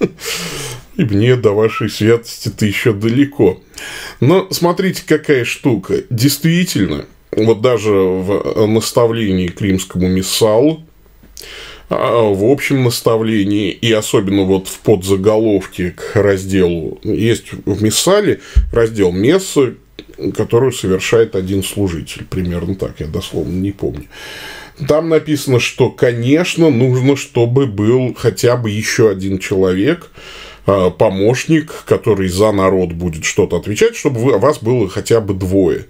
И 0.96 1.04
мне 1.04 1.36
до 1.36 1.52
вашей 1.52 1.88
святости-то 1.88 2.66
еще 2.66 2.92
далеко. 2.92 3.62
Но 4.18 4.48
смотрите, 4.50 5.04
какая 5.06 5.44
штука. 5.44 6.02
Действительно, 6.10 7.06
вот 7.46 7.60
даже 7.60 7.92
в 7.92 8.66
наставлении 8.66 9.48
к 9.48 9.60
римскому 9.60 10.08
миссалу, 10.08 10.82
а, 11.90 12.22
в 12.22 12.44
общем 12.44 12.84
наставлении 12.84 13.70
и 13.70 13.92
особенно 13.92 14.42
вот 14.42 14.68
в 14.68 14.80
подзаголовке 14.80 15.92
к 15.92 16.16
разделу 16.16 16.98
есть 17.02 17.52
в 17.52 17.82
Миссале 17.82 18.40
раздел 18.72 19.10
Месса, 19.10 19.74
которую 20.36 20.72
совершает 20.72 21.34
один 21.34 21.62
служитель. 21.62 22.26
Примерно 22.28 22.74
так, 22.74 23.00
я 23.00 23.06
дословно 23.06 23.58
не 23.58 23.72
помню. 23.72 24.04
Там 24.86 25.08
написано, 25.08 25.58
что, 25.58 25.90
конечно, 25.90 26.70
нужно, 26.70 27.16
чтобы 27.16 27.66
был 27.66 28.14
хотя 28.14 28.56
бы 28.56 28.70
еще 28.70 29.10
один 29.10 29.38
человек, 29.38 30.10
а, 30.66 30.90
помощник, 30.90 31.72
который 31.86 32.28
за 32.28 32.52
народ 32.52 32.92
будет 32.92 33.24
что-то 33.24 33.56
отвечать, 33.56 33.96
чтобы 33.96 34.38
вас 34.38 34.58
было 34.58 34.88
хотя 34.90 35.20
бы 35.20 35.32
двое 35.32 35.86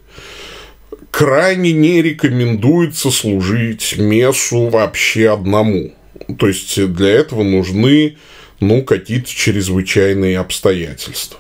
крайне 1.11 1.73
не 1.73 2.03
рекомендуется 2.03 3.11
служить 3.11 3.97
мессу 3.99 4.69
вообще 4.69 5.31
одному. 5.31 5.93
То 6.39 6.49
есть 6.49 6.93
для 6.95 7.11
этого 7.11 7.43
нужны 7.43 8.17
ну, 8.61 8.83
какие-то 8.83 9.29
чрезвычайные 9.29 10.39
обстоятельства. 10.39 11.39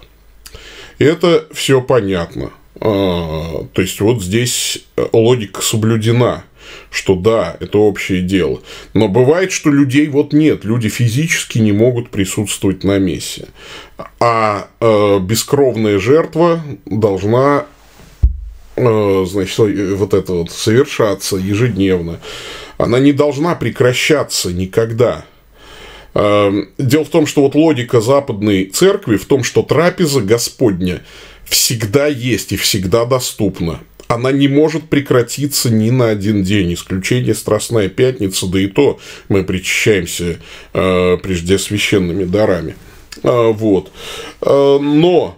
Это 0.98 1.46
все 1.52 1.80
понятно. 1.80 2.50
А, 2.80 3.66
то 3.72 3.82
есть 3.82 4.00
вот 4.00 4.22
здесь 4.22 4.84
логика 5.12 5.62
соблюдена, 5.62 6.44
что 6.90 7.16
да, 7.16 7.56
это 7.60 7.78
общее 7.78 8.22
дело. 8.22 8.60
Но 8.94 9.08
бывает, 9.08 9.52
что 9.52 9.70
людей 9.70 10.06
вот 10.08 10.32
нет, 10.32 10.64
люди 10.64 10.88
физически 10.88 11.58
не 11.58 11.72
могут 11.72 12.10
присутствовать 12.10 12.84
на 12.84 12.98
мессе. 12.98 13.48
А 14.20 14.68
э, 14.80 15.18
бескровная 15.20 15.98
жертва 15.98 16.62
должна 16.86 17.66
Э, 17.66 17.77
значит, 19.26 19.58
вот 19.58 20.14
это 20.14 20.32
вот 20.32 20.50
совершаться 20.50 21.36
ежедневно, 21.36 22.20
она 22.76 22.98
не 22.98 23.12
должна 23.12 23.54
прекращаться 23.54 24.52
никогда. 24.52 25.24
Э, 26.14 26.50
дело 26.78 27.04
в 27.04 27.08
том, 27.08 27.26
что 27.26 27.42
вот 27.42 27.54
логика 27.54 28.00
западной 28.00 28.66
церкви 28.66 29.16
в 29.16 29.26
том, 29.26 29.44
что 29.44 29.62
трапеза 29.62 30.20
Господня 30.20 31.02
всегда 31.44 32.06
есть 32.06 32.52
и 32.52 32.56
всегда 32.56 33.04
доступна. 33.04 33.80
Она 34.06 34.32
не 34.32 34.48
может 34.48 34.88
прекратиться 34.88 35.70
ни 35.70 35.90
на 35.90 36.08
один 36.08 36.42
день. 36.42 36.72
Исключение 36.72 37.34
Страстная 37.34 37.88
Пятница, 37.88 38.46
да 38.46 38.58
и 38.58 38.66
то 38.66 38.98
мы 39.28 39.44
причащаемся 39.44 40.38
э, 40.72 41.16
прежде 41.22 41.58
священными 41.58 42.24
дарами. 42.24 42.74
Э, 43.22 43.52
вот. 43.52 43.90
Э, 44.40 44.78
но 44.80 45.37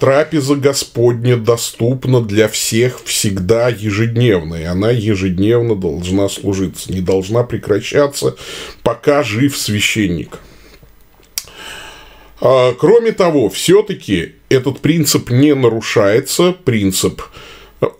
трапеза 0.00 0.56
Господня 0.56 1.36
доступна 1.36 2.20
для 2.20 2.48
всех 2.48 3.02
всегда 3.04 3.68
ежедневно, 3.68 4.54
и 4.54 4.64
она 4.64 4.90
ежедневно 4.90 5.74
должна 5.74 6.28
служиться, 6.28 6.92
не 6.92 7.00
должна 7.00 7.42
прекращаться, 7.42 8.36
пока 8.82 9.22
жив 9.22 9.56
священник. 9.56 10.38
А, 12.40 12.74
кроме 12.74 13.12
того, 13.12 13.48
все-таки 13.48 14.34
этот 14.48 14.80
принцип 14.80 15.30
не 15.30 15.54
нарушается, 15.54 16.52
принцип 16.52 17.22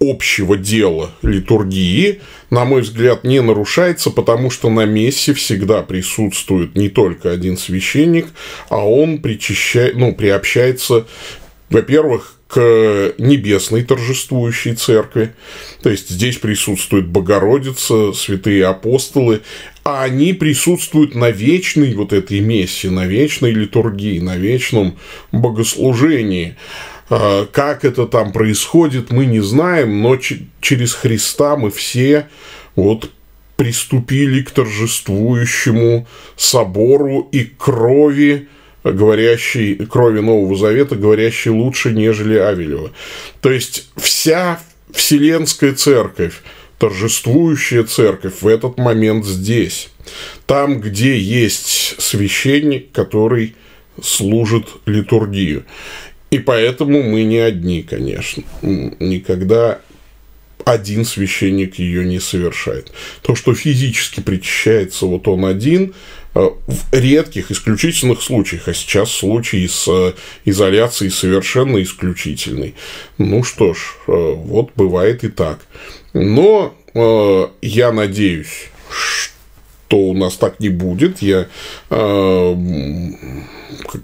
общего 0.01 0.57
дела 0.57 1.11
литургии, 1.23 2.21
на 2.51 2.65
мой 2.65 2.83
взгляд, 2.83 3.25
не 3.25 3.41
нарушается, 3.41 4.11
потому 4.11 4.51
что 4.51 4.71
на 4.71 4.85
мессе 4.85 5.35
всегда 5.35 5.83
присутствует 5.83 6.77
не 6.77 6.89
только 6.89 7.31
один 7.31 7.57
священник, 7.57 8.27
а 8.69 8.87
он 8.89 9.19
причащает, 9.19 9.97
ну, 9.97 10.15
приобщается 10.15 11.07
во-первых, 11.71 12.39
к 12.47 13.15
небесной 13.19 13.83
торжествующей 13.83 14.75
церкви. 14.75 15.35
То 15.83 15.91
есть 15.91 16.09
здесь 16.09 16.37
присутствует 16.37 17.09
Богородица, 17.09 18.13
святые 18.13 18.67
апостолы, 18.67 19.41
а 19.83 20.05
они 20.05 20.35
присутствуют 20.35 21.17
на 21.17 21.31
вечной 21.31 21.95
вот 21.95 22.13
этой 22.13 22.39
мессе, 22.39 22.91
на 22.91 23.07
вечной 23.07 23.51
литургии, 23.51 24.21
на 24.21 24.37
вечном 24.37 24.97
богослужении. 25.33 26.57
А, 27.17 27.47
как 27.47 27.85
это 27.85 28.07
там 28.07 28.33
происходит, 28.33 29.13
мы 29.13 29.27
не 29.27 29.39
знаем, 29.39 30.03
но 30.03 30.19
через 30.61 30.95
Христа 30.95 31.57
мы 31.57 31.71
все 31.71 32.27
вот 32.75 33.09
приступили 33.55 34.43
к 34.43 34.51
торжествующему 34.51 36.09
собору 36.37 37.29
и 37.31 37.45
крови, 37.45 38.49
говорящей, 38.83 39.77
крови 39.87 40.19
Нового 40.19 40.57
Завета, 40.57 40.97
говорящей 40.97 41.53
лучше, 41.53 41.93
нежели 41.93 42.35
Авелева. 42.35 42.91
То 43.41 43.53
есть 43.53 43.89
вся 43.97 44.61
Вселенская 44.93 45.73
Церковь, 45.73 46.43
торжествующая 46.79 47.85
Церковь 47.85 48.43
в 48.43 48.49
этот 48.49 48.77
момент 48.77 49.25
здесь. 49.25 49.89
Там, 50.47 50.81
где 50.81 51.17
есть 51.17 51.95
священник, 52.03 52.91
который 52.91 53.55
служит 54.03 54.67
литургию. 54.85 55.65
И 56.35 56.41
поэтому 56.41 57.01
мы 57.05 57.23
не 57.23 57.39
одни, 57.39 57.85
конечно. 57.85 58.43
Никогда 58.61 59.79
один 60.65 61.05
священник 61.05 61.79
ее 61.79 62.05
не 62.05 62.19
совершает. 62.19 62.91
То, 63.23 63.37
что 63.37 63.55
физически 63.55 64.19
причащается 64.19 65.07
вот 65.07 65.29
он 65.29 65.45
один, 65.45 65.95
э, 66.35 66.41
в 66.67 66.93
редких, 66.93 67.53
исключительных 67.53 68.21
случаях, 68.21 68.67
а 68.67 68.75
сейчас 68.75 69.13
случай 69.13 69.69
с 69.69 69.87
э, 69.87 70.15
изоляцией 70.45 71.13
совершенно 71.13 71.81
исключительный. 71.81 72.75
Ну 73.17 73.45
что 73.45 73.73
ж, 73.75 73.79
э, 74.09 74.11
вот 74.11 74.73
бывает 74.75 75.23
и 75.23 75.29
так. 75.29 75.61
Но 76.15 76.75
я 77.61 77.93
надеюсь, 77.93 78.71
что 78.91 79.99
у 79.99 80.15
нас 80.15 80.35
так 80.35 80.59
не 80.59 80.69
будет. 80.69 81.23
Я 81.23 81.47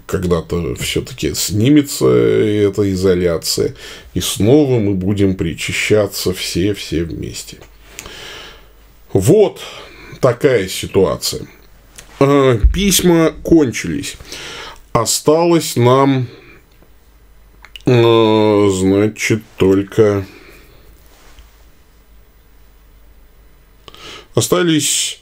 когда-то 0.05 0.75
все-таки 0.75 1.33
снимется 1.33 2.07
эта 2.07 2.91
изоляция, 2.91 3.75
и 4.13 4.21
снова 4.21 4.79
мы 4.79 4.93
будем 4.93 5.35
причащаться 5.35 6.33
все-все 6.33 7.03
вместе. 7.03 7.57
Вот 9.13 9.61
такая 10.19 10.67
ситуация. 10.67 11.47
А, 12.19 12.57
письма 12.73 13.33
кончились. 13.43 14.15
Осталось 14.93 15.75
нам, 15.75 16.27
а, 17.85 18.69
значит, 18.71 19.41
только... 19.57 20.25
Остались 24.33 25.20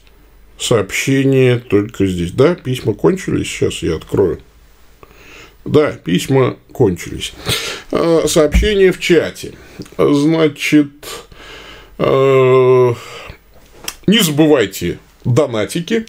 сообщения 0.60 1.58
только 1.58 2.06
здесь. 2.06 2.32
Да, 2.32 2.54
письма 2.54 2.94
кончились. 2.94 3.48
Сейчас 3.48 3.82
я 3.82 3.96
открою. 3.96 4.40
Да, 5.64 5.92
письма 5.92 6.56
кончились. 6.72 7.32
А, 7.90 8.24
сообщение 8.26 8.92
в 8.92 9.00
чате. 9.00 9.54
Значит, 9.98 10.90
а, 11.98 12.94
не 14.06 14.18
забывайте 14.18 14.98
донатики. 15.24 16.06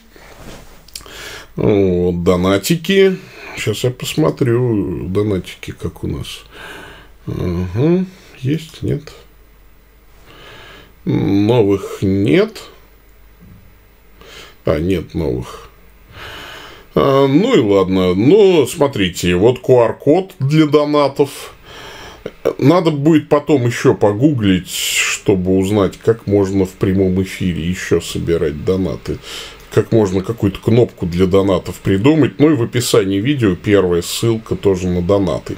Вот, 1.56 2.24
донатики. 2.24 3.18
Сейчас 3.58 3.84
я 3.84 3.92
посмотрю 3.92 5.08
донатики, 5.08 5.72
как 5.72 6.04
у 6.04 6.08
нас. 6.08 6.44
Ага, 7.28 8.06
есть, 8.40 8.82
нет. 8.82 9.04
Новых 11.06 12.00
нет. 12.02 12.62
А, 14.66 14.80
нет 14.80 15.14
новых. 15.14 15.70
А, 16.94 17.28
ну 17.28 17.56
и 17.56 17.60
ладно. 17.60 18.14
Ну, 18.14 18.66
смотрите, 18.68 19.36
вот 19.36 19.62
QR-код 19.62 20.34
для 20.40 20.66
донатов. 20.66 21.54
Надо 22.58 22.92
будет 22.92 23.30
потом 23.30 23.66
еще 23.66 23.96
погуглить, 23.96 24.70
чтобы 24.70 25.58
узнать, 25.58 25.98
как 25.98 26.28
можно 26.28 26.66
в 26.66 26.72
прямом 26.72 27.22
эфире 27.24 27.64
еще 27.64 28.02
собирать 28.02 28.64
донаты. 28.64 29.18
Как 29.74 29.92
можно 29.92 30.22
какую-то 30.22 30.60
кнопку 30.60 31.06
для 31.06 31.26
донатов 31.28 31.76
придумать. 31.78 32.40
Ну 32.40 32.52
и 32.52 32.56
в 32.56 32.64
описании 32.64 33.20
видео 33.20 33.56
первая 33.56 34.02
ссылка 34.02 34.56
тоже 34.56 34.88
на 34.88 35.02
донаты 35.02 35.56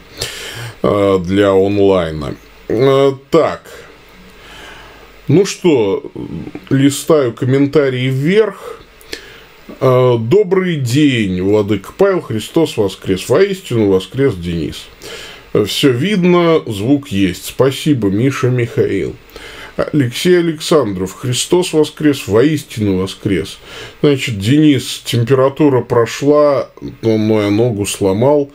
а, 0.81 1.19
для 1.19 1.51
онлайна. 1.51 2.35
А, 2.69 3.17
так. 3.31 3.63
Ну 5.27 5.45
что, 5.45 6.11
листаю 6.69 7.33
комментарии 7.33 8.07
вверх. 8.07 8.82
А, 9.79 10.17
добрый 10.17 10.77
день, 10.77 11.41
Владыка 11.41 11.91
Павел, 11.97 12.21
Христос 12.21 12.77
воскрес. 12.77 13.29
Воистину 13.29 13.89
воскрес 13.89 14.35
Денис. 14.35 14.85
Все 15.65 15.91
видно, 15.91 16.61
звук 16.65 17.09
есть. 17.09 17.45
Спасибо, 17.45 18.09
Миша 18.09 18.49
Михаил. 18.49 19.15
Алексей 19.75 20.37
Александров, 20.37 21.13
Христос 21.13 21.73
воскрес, 21.73 22.27
воистину 22.27 22.97
воскрес. 22.97 23.57
Значит, 24.01 24.37
Денис, 24.37 25.01
температура 25.03 25.81
прошла, 25.81 26.69
но 27.01 27.41
я 27.41 27.49
ногу 27.49 27.85
сломал. 27.85 28.51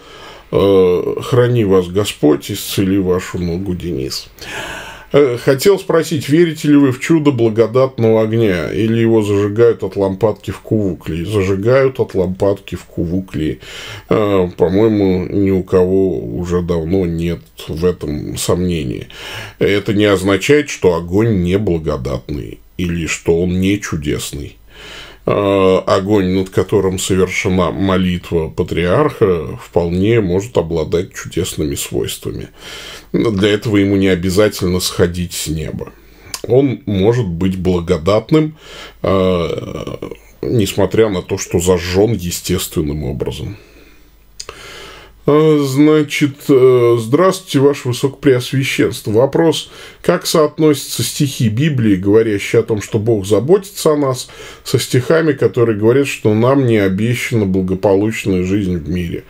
Э, 0.50 1.14
храни 1.20 1.64
вас 1.64 1.88
Господь, 1.88 2.50
исцели 2.50 2.98
вашу 2.98 3.38
ногу, 3.38 3.74
Денис. 3.74 4.28
Э, 5.10 5.38
хотел 5.38 5.78
спросить, 5.78 6.28
верите 6.28 6.68
ли 6.68 6.76
вы 6.76 6.92
в 6.92 7.00
чудо 7.00 7.30
благодатного 7.30 8.22
огня? 8.22 8.70
Или 8.72 8.98
его 8.98 9.22
зажигают 9.22 9.82
от 9.82 9.96
лампадки 9.96 10.50
в 10.50 10.60
кувукле? 10.60 11.24
Зажигают 11.24 11.98
от 11.98 12.14
лампадки 12.14 12.74
в 12.74 12.84
кувукле. 12.84 13.60
Э, 14.10 14.48
по-моему, 14.56 15.26
ни 15.26 15.50
у 15.50 15.62
кого 15.62 16.18
уже 16.18 16.62
давно 16.62 17.06
нет 17.06 17.40
в 17.68 17.84
этом 17.84 18.36
сомнений. 18.36 19.08
Это 19.58 19.94
не 19.94 20.04
означает, 20.04 20.68
что 20.68 20.94
огонь 20.94 21.42
не 21.42 21.58
благодатный 21.58 22.60
или 22.76 23.06
что 23.06 23.42
он 23.42 23.60
не 23.60 23.80
чудесный. 23.80 24.56
Э, 25.30 25.82
огонь, 25.84 26.30
над 26.30 26.48
которым 26.48 26.98
совершена 26.98 27.70
молитва 27.70 28.48
патриарха, 28.48 29.58
вполне 29.58 30.22
может 30.22 30.56
обладать 30.56 31.12
чудесными 31.12 31.74
свойствами. 31.74 32.48
Для 33.12 33.50
этого 33.50 33.76
ему 33.76 33.96
не 33.96 34.08
обязательно 34.08 34.80
сходить 34.80 35.34
с 35.34 35.48
неба. 35.48 35.92
Он 36.46 36.80
может 36.86 37.28
быть 37.28 37.58
благодатным, 37.58 38.56
э, 39.02 39.96
несмотря 40.40 41.10
на 41.10 41.20
то, 41.20 41.36
что 41.36 41.58
зажжен 41.60 42.14
естественным 42.14 43.04
образом. 43.04 43.58
А, 45.30 45.58
значит, 45.60 46.36
э, 46.48 46.96
здравствуйте, 46.98 47.58
Ваше 47.58 47.88
Высокопреосвященство. 47.88 49.10
Вопрос, 49.10 49.70
как 50.00 50.24
соотносятся 50.24 51.02
стихи 51.02 51.50
Библии, 51.50 51.96
говорящие 51.96 52.60
о 52.60 52.62
том, 52.62 52.80
что 52.80 52.98
Бог 52.98 53.26
заботится 53.26 53.92
о 53.92 53.96
нас, 53.98 54.30
со 54.64 54.78
стихами, 54.78 55.32
которые 55.32 55.76
говорят, 55.76 56.06
что 56.06 56.32
нам 56.32 56.64
не 56.64 56.78
обещана 56.78 57.44
благополучная 57.44 58.42
жизнь 58.44 58.78
в 58.78 58.88
мире? 58.88 59.24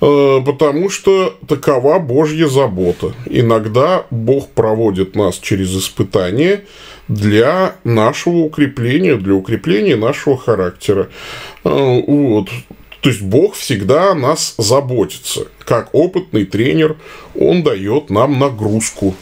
А, 0.00 0.40
потому 0.40 0.90
что 0.90 1.38
такова 1.46 2.00
Божья 2.00 2.48
забота. 2.48 3.14
Иногда 3.26 4.06
Бог 4.10 4.48
проводит 4.48 5.14
нас 5.14 5.38
через 5.38 5.72
испытания 5.78 6.64
для 7.06 7.76
нашего 7.84 8.38
укрепления, 8.38 9.14
для 9.14 9.34
укрепления 9.34 9.94
нашего 9.94 10.36
характера. 10.36 11.08
Вот. 11.62 12.48
То 13.00 13.08
есть 13.08 13.22
Бог 13.22 13.54
всегда 13.54 14.12
о 14.12 14.14
нас 14.14 14.54
заботится. 14.58 15.48
Как 15.64 15.94
опытный 15.94 16.44
тренер, 16.44 16.96
Он 17.34 17.62
дает 17.62 18.10
нам 18.10 18.38
нагрузку. 18.38 19.14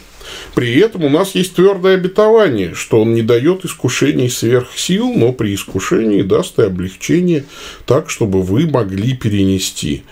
При 0.55 0.79
этом 0.79 1.05
у 1.05 1.09
нас 1.09 1.35
есть 1.35 1.55
твердое 1.55 1.95
обетование, 1.95 2.75
что 2.75 3.01
Он 3.01 3.15
не 3.15 3.23
дает 3.23 3.65
искушений 3.65 4.29
сверх 4.29 4.77
сил, 4.77 5.13
но 5.15 5.33
при 5.33 5.55
искушении 5.55 6.23
даст 6.23 6.59
и 6.59 6.63
облегчение 6.63 7.45
так, 7.87 8.11
чтобы 8.11 8.43
вы 8.43 8.67
могли 8.67 9.17
перенести. 9.17 10.03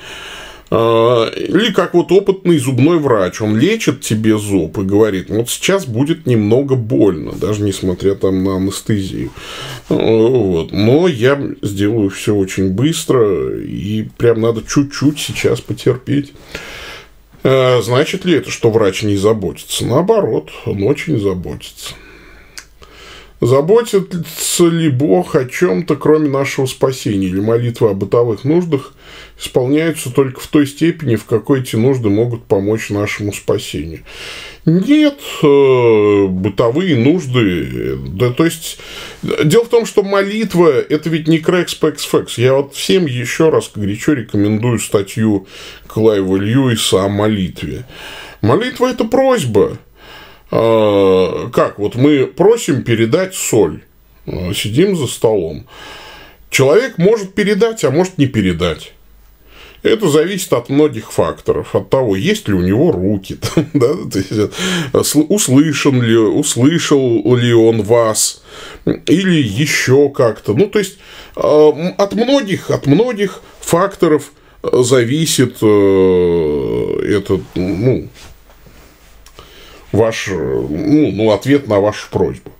А, 0.68 1.28
или 1.30 1.72
как 1.72 1.94
вот 1.94 2.10
опытный 2.10 2.58
зубной 2.58 2.98
врач, 2.98 3.40
он 3.40 3.56
лечит 3.56 4.00
тебе 4.00 4.36
зуб 4.36 4.78
и 4.78 4.82
говорит, 4.82 5.30
вот 5.30 5.48
сейчас 5.48 5.86
будет 5.86 6.26
немного 6.26 6.74
больно, 6.74 7.32
даже 7.32 7.62
несмотря 7.62 8.14
там 8.16 8.42
на 8.42 8.56
анестезию. 8.56 9.30
Вот. 9.88 10.72
Но 10.72 11.06
я 11.06 11.40
сделаю 11.62 12.10
все 12.10 12.34
очень 12.34 12.70
быстро, 12.70 13.56
и 13.60 14.08
прям 14.16 14.40
надо 14.40 14.62
чуть-чуть 14.66 15.20
сейчас 15.20 15.60
потерпеть. 15.60 16.32
А, 17.44 17.80
значит 17.80 18.24
ли 18.24 18.34
это, 18.34 18.50
что 18.50 18.70
врач 18.70 19.04
не 19.04 19.16
заботится? 19.16 19.86
Наоборот, 19.86 20.50
он 20.64 20.82
очень 20.82 21.20
заботится. 21.20 21.94
Заботится 23.40 24.66
ли 24.66 24.88
Бог 24.88 25.36
о 25.36 25.44
чем-то, 25.44 25.96
кроме 25.96 26.28
нашего 26.30 26.64
спасения, 26.64 27.26
или 27.26 27.40
молитва 27.40 27.90
о 27.90 27.94
бытовых 27.94 28.44
нуждах 28.44 28.94
исполняются 29.38 30.10
только 30.10 30.40
в 30.40 30.46
той 30.46 30.66
степени, 30.66 31.16
в 31.16 31.26
какой 31.26 31.60
эти 31.60 31.76
нужды 31.76 32.08
могут 32.08 32.44
помочь 32.44 32.88
нашему 32.88 33.34
спасению? 33.34 34.00
Нет, 34.64 35.20
э, 35.42 36.26
бытовые 36.28 36.96
нужды, 36.96 37.96
да, 38.08 38.32
то 38.32 38.46
есть, 38.46 38.78
дело 39.22 39.64
в 39.66 39.68
том, 39.68 39.84
что 39.84 40.02
молитва, 40.02 40.70
это 40.70 41.10
ведь 41.10 41.28
не 41.28 41.38
крэкс, 41.38 41.74
пэкс, 41.74 42.06
фэкс. 42.06 42.38
Я 42.38 42.54
вот 42.54 42.74
всем 42.74 43.04
еще 43.04 43.50
раз 43.50 43.70
горячо 43.74 44.14
рекомендую 44.14 44.78
статью 44.78 45.46
Клайва 45.86 46.36
Льюиса 46.36 47.04
о 47.04 47.08
молитве. 47.08 47.84
Молитва– 48.40 48.86
это 48.90 49.04
просьба. 49.04 49.78
А, 50.50 51.50
как? 51.50 51.78
Вот 51.78 51.96
мы 51.96 52.26
просим 52.26 52.82
передать 52.82 53.34
соль, 53.34 53.82
а, 54.26 54.52
сидим 54.54 54.96
за 54.96 55.06
столом. 55.06 55.66
Человек 56.50 56.98
может 56.98 57.34
передать, 57.34 57.84
а 57.84 57.90
может 57.90 58.18
не 58.18 58.26
передать. 58.26 58.92
Это 59.82 60.08
зависит 60.08 60.52
от 60.52 60.68
многих 60.68 61.12
факторов. 61.12 61.74
От 61.76 61.90
того, 61.90 62.16
есть 62.16 62.48
ли 62.48 62.54
у 62.54 62.60
него 62.60 62.90
руки, 62.90 63.36
там, 63.54 63.66
да, 63.72 63.92
услышан 65.28 66.02
ли, 66.02 66.16
услышал 66.16 67.36
ли 67.36 67.52
он 67.52 67.82
вас, 67.82 68.42
или 68.84 69.42
еще 69.42 70.08
как-то. 70.10 70.54
Ну, 70.54 70.66
то 70.66 70.78
есть, 70.78 70.98
а, 71.34 71.94
от 71.98 72.14
многих, 72.14 72.70
от 72.70 72.86
многих 72.86 73.42
факторов 73.60 74.32
зависит 74.62 75.58
э, 75.62 77.16
этот, 77.18 77.42
ну, 77.54 78.08
ваш, 79.96 80.28
ну, 80.28 81.12
ну, 81.12 81.32
ответ 81.32 81.66
на 81.68 81.80
вашу 81.80 82.08
просьбу. 82.10 82.50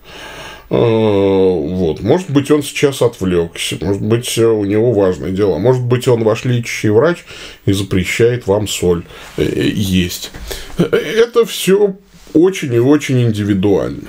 Э, 0.68 0.77
вот. 0.77 2.01
Может 2.01 2.31
быть, 2.31 2.51
он 2.51 2.62
сейчас 2.62 3.03
отвлекся, 3.03 3.79
может 3.81 4.03
быть, 4.03 4.37
у 4.38 4.64
него 4.64 4.92
важное 4.92 5.31
дело, 5.31 5.59
может 5.59 5.83
быть, 5.83 6.09
он 6.09 6.25
ваш 6.25 6.44
лечащий 6.44 6.88
врач 6.88 7.25
и 7.66 7.72
запрещает 7.72 8.46
вам 8.46 8.66
соль 8.66 9.05
э, 9.37 9.44
есть. 9.44 10.33
Это 10.77 11.44
все 11.44 11.96
очень 12.35 12.75
и 12.75 12.79
очень 12.79 13.22
индивидуально. 13.22 14.09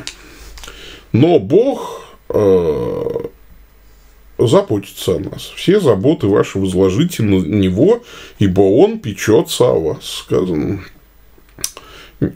Но 1.11 1.39
Бог 1.39 2.01
э, 2.29 3.03
заботится 4.39 5.15
о 5.15 5.19
нас. 5.19 5.51
Все 5.55 5.79
заботы 5.79 6.27
ваши 6.27 6.57
возложите 6.59 7.23
на 7.23 7.35
Него, 7.35 8.03
ибо 8.39 8.61
Он 8.61 8.99
печется 8.99 9.65
о 9.65 9.79
вас. 9.79 10.05
Сказано 10.05 10.81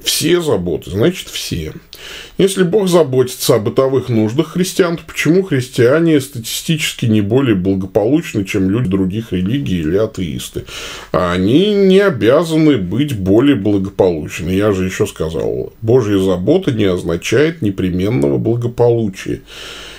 все 0.04 0.41
заботы, 0.41 0.91
значит, 0.91 1.28
все. 1.28 1.74
Если 2.38 2.63
Бог 2.63 2.88
заботится 2.88 3.56
о 3.56 3.60
бытовых 3.60 4.10
нуждах 4.10 4.50
христиан, 4.50 4.98
то 4.98 5.04
почему 5.06 5.41
христиане 5.44 6.22
статистически 6.22 7.08
не 7.08 7.22
более 7.22 7.56
благополучны, 7.56 8.46
чем 8.46 8.70
люди 8.70 8.89
других 8.89 9.32
религий 9.32 9.80
или 9.82 9.98
атеисты? 9.98 10.65
Они 11.12 11.74
не 11.74 12.00
обязаны 12.00 12.78
быть 12.78 13.17
более 13.17 13.56
благополучны. 13.56 14.50
Я 14.52 14.72
же 14.72 14.86
еще 14.86 15.08
сказал, 15.08 15.74
Божья 15.82 16.20
забота 16.20 16.72
не 16.72 16.86
означает 16.86 17.62
непременного 17.62 18.38
благополучия. 18.38 19.41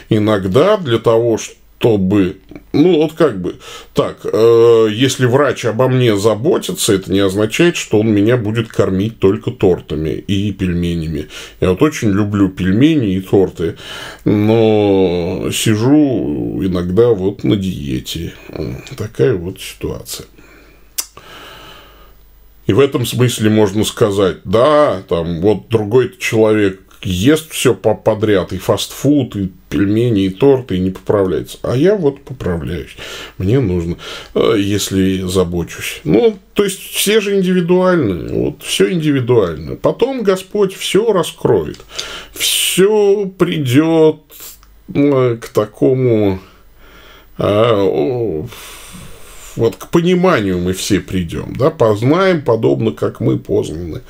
Иногда 0.08 0.76
для 0.76 0.98
того, 0.98 1.38
чтобы 1.38 1.61
чтобы, 1.82 2.36
ну 2.72 2.98
вот 2.98 3.14
как 3.14 3.40
бы, 3.40 3.56
так, 3.92 4.20
э, 4.22 4.88
если 4.92 5.26
врач 5.26 5.64
обо 5.64 5.88
мне 5.88 6.16
заботится, 6.16 6.92
это 6.94 7.10
не 7.10 7.18
означает, 7.18 7.76
что 7.76 7.98
он 7.98 8.12
меня 8.12 8.36
будет 8.36 8.68
кормить 8.68 9.18
только 9.18 9.50
тортами 9.50 10.10
и 10.10 10.52
пельменями. 10.52 11.26
Я 11.60 11.70
вот 11.70 11.82
очень 11.82 12.10
люблю 12.10 12.50
пельмени 12.50 13.16
и 13.16 13.20
торты, 13.20 13.76
но 14.24 15.48
сижу 15.52 16.60
иногда 16.62 17.08
вот 17.08 17.42
на 17.42 17.56
диете. 17.56 18.34
Такая 18.96 19.34
вот 19.34 19.60
ситуация. 19.60 20.26
И 22.68 22.72
в 22.72 22.78
этом 22.78 23.04
смысле 23.04 23.50
можно 23.50 23.82
сказать, 23.82 24.36
да, 24.44 25.02
там 25.08 25.40
вот 25.40 25.68
другой 25.68 26.14
человек 26.16 26.80
ест 27.02 27.50
все 27.50 27.74
подряд, 27.74 28.52
и 28.52 28.58
фастфуд, 28.58 29.36
и 29.36 29.50
пельмени, 29.68 30.26
и 30.26 30.30
торты, 30.30 30.76
и 30.76 30.80
не 30.80 30.90
поправляется. 30.90 31.58
А 31.62 31.76
я 31.76 31.96
вот 31.96 32.22
поправляюсь. 32.22 32.96
Мне 33.38 33.60
нужно, 33.60 33.96
э, 34.34 34.54
если 34.58 35.22
забочусь. 35.22 36.00
Ну, 36.04 36.38
то 36.54 36.64
есть, 36.64 36.80
все 36.80 37.20
же 37.20 37.36
индивидуальны. 37.36 38.32
Вот, 38.32 38.62
все 38.62 38.92
индивидуально. 38.92 39.76
Потом 39.76 40.22
Господь 40.22 40.74
все 40.74 41.12
раскроет. 41.12 41.80
Все 42.32 43.26
придет 43.38 44.16
ну, 44.88 45.36
к 45.38 45.48
такому... 45.48 46.40
А, 47.38 48.46
вот 49.56 49.76
к 49.76 49.88
пониманию 49.88 50.58
мы 50.58 50.72
все 50.72 51.00
придем, 51.00 51.54
да, 51.56 51.70
познаем 51.70 52.42
подобно, 52.42 52.92
как 52.92 53.20
мы 53.20 53.38
познаны. 53.38 54.00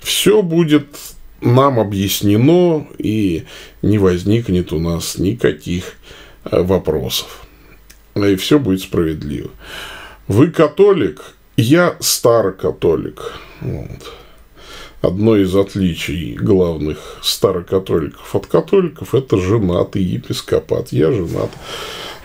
Все 0.00 0.42
будет 0.42 0.86
нам 1.42 1.78
объяснено, 1.78 2.86
и 2.98 3.44
не 3.82 3.98
возникнет 3.98 4.72
у 4.72 4.78
нас 4.78 5.18
никаких 5.18 5.94
э, 6.44 6.62
вопросов. 6.62 7.46
И 8.14 8.36
все 8.36 8.58
будет 8.58 8.82
справедливо. 8.82 9.50
Вы 10.28 10.50
католик, 10.50 11.34
я 11.56 11.96
старокатолик. 12.00 13.34
Вот. 13.60 14.12
Одно 15.00 15.36
из 15.36 15.54
отличий 15.56 16.34
главных 16.34 17.18
старокатоликов 17.22 18.34
от 18.34 18.46
католиков– 18.46 19.14
это 19.14 19.36
женатый 19.36 20.02
епископат. 20.02 20.92
Я 20.92 21.10
женат. 21.10 21.50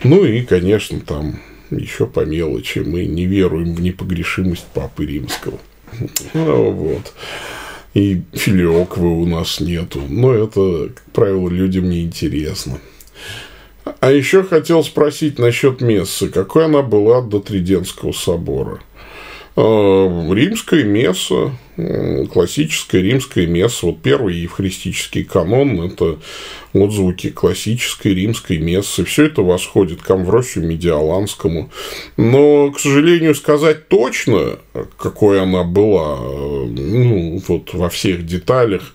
Ну 0.03 0.23
и, 0.23 0.43
конечно, 0.43 0.99
там 0.99 1.39
еще 1.71 2.05
по 2.05 2.23
мелочи 2.23 2.79
мы 2.79 3.05
не 3.05 3.25
веруем 3.25 3.73
в 3.73 3.81
непогрешимость 3.81 4.67
Папы 4.73 5.05
Римского. 5.07 5.57
Ну, 6.33 6.71
вот 6.71 7.13
и 7.97 8.21
филиоквы 8.31 9.09
у 9.09 9.25
нас 9.25 9.59
нету. 9.59 10.01
Но 10.07 10.31
это, 10.31 10.89
как 10.93 11.03
правило, 11.13 11.49
людям 11.49 11.89
не 11.89 12.03
интересно. 12.03 12.79
А 13.99 14.11
еще 14.11 14.43
хотел 14.43 14.83
спросить 14.83 15.39
насчет 15.39 15.81
мессы. 15.81 16.29
Какой 16.29 16.65
она 16.65 16.83
была 16.83 17.21
до 17.21 17.39
Триденского 17.39 18.11
собора? 18.11 18.79
А, 19.59 20.33
римская 20.33 20.83
месса, 20.83 21.51
классическая 22.31 23.01
римская 23.01 23.47
месса, 23.47 23.87
вот 23.87 24.03
первый 24.03 24.35
евхаристический 24.35 25.23
канон, 25.23 25.81
это 25.81 26.19
отзвуки 26.73 27.31
классической 27.31 28.13
римской 28.13 28.59
мессы. 28.59 29.03
Все 29.03 29.25
это 29.25 29.41
восходит 29.41 30.03
к 30.03 30.11
Амвросию 30.11 30.67
Медиаланскому. 30.67 31.71
Но, 32.17 32.71
к 32.71 32.79
сожалению, 32.79 33.33
сказать 33.33 33.87
точно, 33.87 34.59
какой 34.95 35.41
она 35.41 35.63
была, 35.63 36.19
ну, 36.19 37.41
вот 37.47 37.73
во 37.73 37.89
всех 37.89 38.27
деталях, 38.27 38.93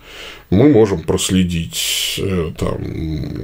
мы 0.52 0.68
можем 0.68 1.00
проследить 1.00 2.16
э, 2.18 2.52
там 2.58 2.76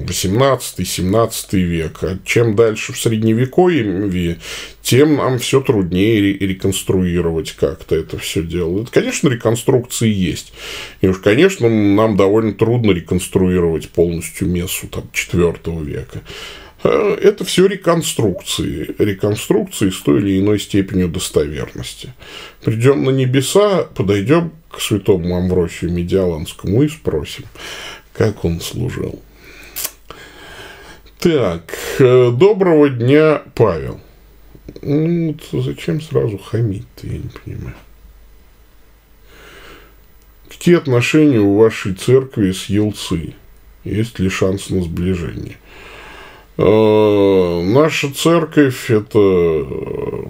18-17 0.05 1.57
век. 1.57 1.99
А 2.03 2.19
чем 2.25 2.55
дальше 2.55 2.93
в 2.93 3.01
Средневековье, 3.01 4.39
тем 4.83 5.17
нам 5.17 5.39
все 5.39 5.63
труднее 5.63 6.21
реконструировать 6.37 7.53
как-то 7.53 7.97
это 7.97 8.19
все 8.19 8.43
дело. 8.43 8.83
Это, 8.83 8.93
конечно, 8.93 9.29
реконструкции 9.29 10.13
есть. 10.13 10.53
И 11.01 11.09
уж, 11.09 11.19
конечно, 11.19 11.69
нам 11.69 12.17
довольно 12.17 12.53
трудно 12.53 12.91
реконструировать 12.93 13.89
полностью 13.89 14.49
мессу 14.49 14.87
там, 14.89 15.05
4 15.13 15.55
века. 15.83 16.21
Э, 16.83 17.17
это 17.21 17.45
все 17.45 17.67
реконструкции. 17.67 18.95
Реконструкции 18.99 19.91
с 19.91 20.01
той 20.01 20.21
или 20.21 20.41
иной 20.41 20.59
степенью 20.59 21.09
достоверности. 21.09 22.13
Придем 22.63 23.05
на 23.05 23.11
небеса, 23.11 23.85
подойдем 23.85 24.53
к 24.71 24.81
святому 24.81 25.37
Амвросию 25.37 25.93
Медиаланскому 25.93 26.83
и 26.83 26.89
спросим, 26.89 27.45
как 28.13 28.45
он 28.45 28.61
служил. 28.61 29.21
Так, 31.19 31.77
э, 31.99 32.31
доброго 32.31 32.89
дня, 32.89 33.43
Павел. 33.55 34.01
Ну, 34.83 35.37
зачем 35.53 36.01
сразу 36.01 36.39
хамить-то, 36.39 37.07
я 37.07 37.19
не 37.19 37.31
понимаю. 37.45 37.75
Какие 40.49 40.77
отношения 40.77 41.41
у 41.41 41.57
вашей 41.57 41.95
церкви 41.95 42.53
с 42.53 42.67
Елцы? 42.67 43.35
Есть 43.85 44.19
ли 44.19 44.29
шанс 44.29 44.71
на 44.71 44.83
сближение? 44.83 45.57
Э, 46.59 47.63
наша 47.63 48.13
церковь– 48.13 48.91
это 48.91 49.19
э, 49.19 50.25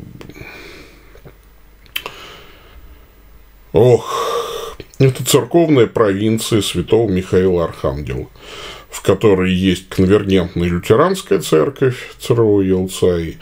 Ох, 3.72 4.76
это 4.98 5.24
церковная 5.24 5.86
провинция 5.86 6.60
святого 6.60 7.10
Михаила 7.10 7.64
Архангела. 7.64 8.28
в 8.90 9.02
которой 9.02 9.52
есть 9.52 9.88
конвергентная 9.90 10.66
лютеранская 10.66 11.40
церковь 11.40 12.14
ЦРУ 12.20 12.62
Елцаи, 12.62 13.36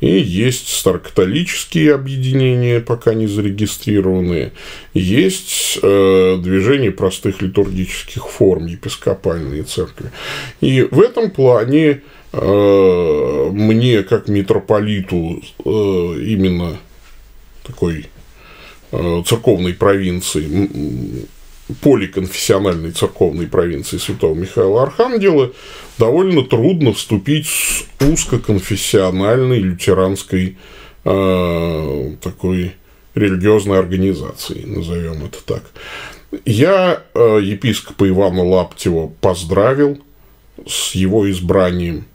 и 0.00 0.06
есть 0.06 0.68
старокатолические 0.68 1.94
объединения, 1.94 2.80
пока 2.80 3.14
не 3.14 3.26
зарегистрированные, 3.26 4.52
есть 4.92 5.78
э, 5.82 6.36
движение 6.38 6.92
простых 6.92 7.40
литургических 7.40 8.28
форм, 8.28 8.66
епископальные 8.66 9.62
церкви. 9.62 10.10
И 10.60 10.82
в 10.82 11.00
этом 11.00 11.30
плане 11.30 11.86
э, 11.86 12.00
мне, 12.32 14.02
как 14.02 14.28
митрополиту, 14.28 15.42
э, 15.64 15.68
именно 15.68 16.78
такой 17.64 18.06
э, 18.92 19.22
церковной 19.26 19.74
провинции 19.74 21.26
поликонфессиональной 21.82 22.90
церковной 22.92 23.46
провинции 23.46 23.98
Святого 23.98 24.34
Михаила 24.34 24.82
Архангела 24.82 25.52
довольно 25.98 26.42
трудно 26.42 26.92
вступить 26.92 27.46
с 27.46 27.84
узкоконфессиональной 28.00 29.58
лютеранской 29.58 30.56
э, 31.04 32.12
такой 32.20 32.72
религиозной 33.14 33.78
организацией, 33.78 34.66
назовем 34.66 35.24
это 35.24 35.38
так. 35.44 35.62
Я 36.44 37.02
э, 37.14 37.40
епископа 37.42 38.08
Ивана 38.08 38.44
Лаптева 38.44 39.10
поздравил 39.20 39.98
с 40.66 40.94
его 40.94 41.30
избранием. 41.30 42.06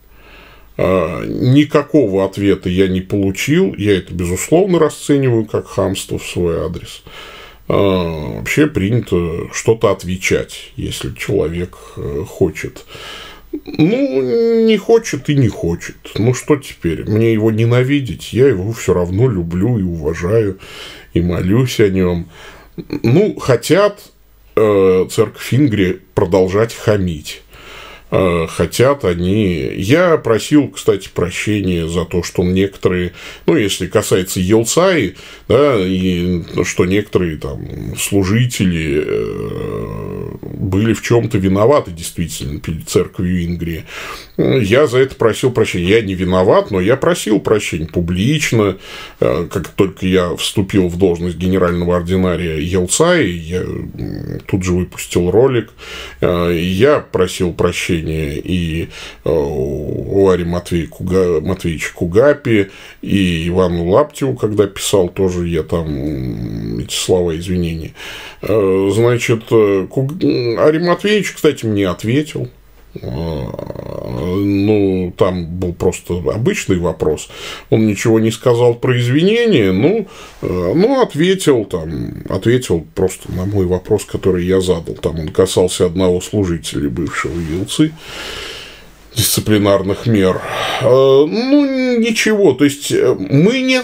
Э, 0.77 1.25
никакого 1.25 2.25
ответа 2.25 2.69
я 2.69 2.87
не 2.87 3.01
получил. 3.01 3.73
Я 3.75 3.97
это, 3.97 4.13
безусловно, 4.13 4.79
расцениваю 4.79 5.45
как 5.45 5.67
хамство 5.67 6.19
в 6.19 6.25
свой 6.25 6.65
адрес. 6.65 7.03
А, 7.67 8.37
вообще 8.37 8.67
принято 8.67 9.49
что-то 9.53 9.91
отвечать, 9.91 10.71
если 10.75 11.13
человек 11.15 11.77
э, 11.97 12.23
хочет. 12.27 12.85
Ну, 13.65 14.65
не 14.65 14.77
хочет 14.77 15.29
и 15.29 15.35
не 15.35 15.47
хочет. 15.47 15.95
Ну, 16.15 16.33
что 16.33 16.57
теперь? 16.57 17.09
Мне 17.09 17.33
его 17.33 17.51
ненавидеть? 17.51 18.33
Я 18.33 18.47
его 18.49 18.71
все 18.73 18.93
равно 18.93 19.29
люблю 19.29 19.79
и 19.79 19.83
уважаю, 19.83 20.59
и 21.13 21.21
молюсь 21.21 21.79
о 21.79 21.89
нем. 21.89 22.27
Ну, 22.75 23.39
хотят 23.39 24.11
э, 24.55 25.07
церковь 25.09 25.53
Ингри 25.53 26.01
продолжать 26.13 26.73
хамить. 26.73 27.41
Э, 28.17 28.47
хотят 28.47 29.03
они... 29.03 29.73
Я 29.75 30.15
просил, 30.15 30.69
кстати, 30.69 31.09
прощения 31.13 31.85
за 31.85 32.05
то, 32.05 32.23
что 32.23 32.43
некоторые, 32.43 33.11
ну, 33.45 33.57
если 33.57 33.87
касается 33.87 34.39
Елцаи, 34.39 35.15
да, 35.49 35.75
и 35.77 36.43
что 36.63 36.85
некоторые 36.85 37.37
там 37.37 37.97
служители 37.97 39.03
э, 39.05 40.29
были 40.41 40.93
в 40.93 41.01
чем-то 41.01 41.37
виноваты 41.37 41.91
действительно 41.91 42.61
перед 42.61 42.87
церковью 42.87 43.45
Ингрии. 43.45 43.83
Я 44.37 44.87
за 44.87 44.99
это 44.99 45.15
просил 45.15 45.51
прощения. 45.51 45.89
Я 45.89 46.01
не 46.01 46.15
виноват, 46.15 46.71
но 46.71 46.79
я 46.79 46.95
просил 46.95 47.41
прощения 47.41 47.87
публично. 47.87 48.77
Э, 49.19 49.45
как 49.51 49.67
только 49.69 50.05
я 50.05 50.35
вступил 50.37 50.87
в 50.87 50.97
должность 50.97 51.35
генерального 51.35 51.97
ординария 51.97 52.59
Елцаи, 52.59 53.27
я 53.27 53.63
тут 54.47 54.63
же 54.63 54.71
выпустил 54.71 55.31
ролик. 55.31 55.73
Я 56.21 56.99
просил 57.11 57.53
прощения 57.53 58.04
обращение 58.05 58.37
и 58.37 58.83
э, 58.83 59.29
у 59.29 60.29
Ари 60.29 60.43
Матвей, 60.43 60.87
Куга, 60.87 61.41
Матвеевича 61.41 61.93
Кугапи, 61.93 62.69
и 63.01 63.47
Ивану 63.47 63.89
Лаптеву, 63.89 64.35
когда 64.35 64.67
писал, 64.67 65.09
тоже 65.09 65.47
я 65.47 65.63
там 65.63 66.79
эти 66.79 66.93
слова 66.93 67.35
извинения. 67.35 67.93
Э, 68.41 68.89
значит, 68.93 69.43
э, 69.51 69.87
Куг... 69.89 70.13
Ари 70.13 70.79
Матвеевич, 70.79 71.31
кстати, 71.31 71.65
мне 71.65 71.87
ответил, 71.87 72.49
ну, 73.01 73.53
там 75.17 75.45
был 75.45 75.73
просто 75.73 76.15
обычный 76.33 76.79
вопрос. 76.79 77.29
Он 77.69 77.87
ничего 77.87 78.19
не 78.19 78.31
сказал 78.31 78.75
про 78.75 78.99
извинения, 78.99 79.71
ну, 79.71 80.07
ну, 80.41 81.01
ответил 81.01 81.65
там, 81.65 82.23
ответил 82.29 82.85
просто 82.95 83.31
на 83.31 83.45
мой 83.45 83.65
вопрос, 83.65 84.05
который 84.05 84.45
я 84.45 84.61
задал. 84.61 84.95
Там 84.95 85.19
он 85.19 85.29
касался 85.29 85.85
одного 85.85 86.21
служителя 86.21 86.89
бывшего 86.89 87.39
Елцы 87.39 87.91
дисциплинарных 89.15 90.07
мер. 90.07 90.41
Ну, 90.81 91.99
ничего, 91.99 92.53
то 92.53 92.65
есть 92.65 92.91
мы 92.91 93.61
не... 93.61 93.81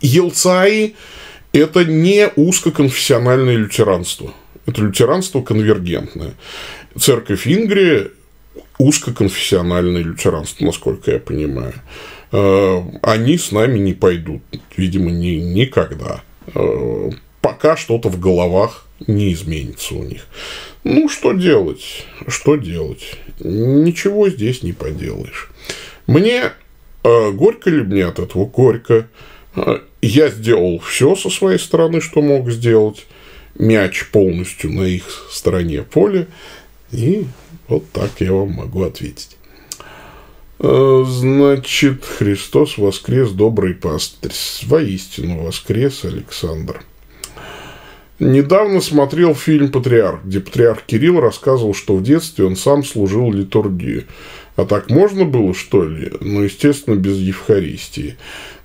Елцаи– 0.00 0.94
это 1.52 1.84
не 1.84 2.28
узкоконфессиональное 2.36 3.56
лютеранство. 3.56 4.32
Это 4.66 4.82
лютеранство 4.82 5.42
конвергентное. 5.42 6.34
Церковь 6.98 7.46
Ингрии 7.46 8.10
узкоконфессиональное 8.78 10.02
лютеранство, 10.02 10.64
насколько 10.64 11.10
я 11.10 11.18
понимаю. 11.18 11.74
Э, 12.32 12.82
они 13.02 13.36
с 13.36 13.52
нами 13.52 13.78
не 13.78 13.92
пойдут, 13.92 14.42
видимо, 14.76 15.10
ни, 15.10 15.36
никогда. 15.36 16.22
Э, 16.54 17.10
пока 17.40 17.76
что-то 17.76 18.08
в 18.08 18.18
головах 18.18 18.86
не 19.06 19.32
изменится 19.32 19.94
у 19.94 20.04
них. 20.04 20.26
Ну, 20.84 21.08
что 21.08 21.32
делать? 21.32 22.06
Что 22.26 22.56
делать? 22.56 23.16
Ничего 23.40 24.28
здесь 24.30 24.62
не 24.62 24.72
поделаешь. 24.72 25.50
Мне 26.06 26.52
э, 27.04 27.30
горько 27.32 27.70
ли 27.70 27.82
мне 27.82 28.06
от 28.06 28.18
этого? 28.18 28.46
Горько. 28.46 29.08
Я 30.00 30.28
сделал 30.28 30.78
все 30.78 31.16
со 31.16 31.28
своей 31.28 31.58
стороны, 31.58 32.00
что 32.00 32.22
мог 32.22 32.50
сделать. 32.50 33.06
Мяч 33.58 34.06
полностью 34.10 34.72
на 34.72 34.84
их 34.84 35.04
стороне 35.30 35.82
поля. 35.82 36.28
И 36.92 37.26
вот 37.68 37.90
так 37.92 38.10
я 38.18 38.32
вам 38.32 38.52
могу 38.52 38.82
ответить. 38.82 39.36
Э, 40.58 41.04
значит, 41.06 42.04
Христос 42.04 42.78
воскрес, 42.78 43.30
добрый 43.30 43.74
пастырь. 43.74 44.32
Воистину 44.66 45.44
воскрес 45.44 46.04
Александр. 46.04 46.82
Недавно 48.18 48.82
смотрел 48.82 49.34
фильм 49.34 49.72
«Патриарх», 49.72 50.24
где 50.24 50.40
патриарх 50.40 50.82
Кирилл 50.82 51.20
рассказывал, 51.20 51.72
что 51.72 51.96
в 51.96 52.02
детстве 52.02 52.44
он 52.44 52.54
сам 52.54 52.84
служил 52.84 53.32
литургию. 53.32 54.04
А 54.56 54.66
так 54.66 54.90
можно 54.90 55.24
было, 55.24 55.54
что 55.54 55.84
ли? 55.84 56.12
Ну, 56.20 56.42
естественно, 56.42 56.96
без 56.96 57.16
Евхаристии. 57.16 58.18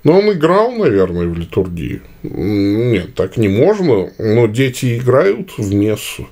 Но 0.04 0.18
он 0.18 0.30
играл, 0.30 0.72
наверное, 0.72 1.26
в 1.26 1.38
литургию. 1.38 2.02
Нет, 2.22 3.14
так 3.14 3.38
не 3.38 3.48
можно. 3.48 4.10
Но 4.18 4.46
дети 4.46 4.98
играют 4.98 5.56
в 5.56 5.74
мессу. 5.74 6.28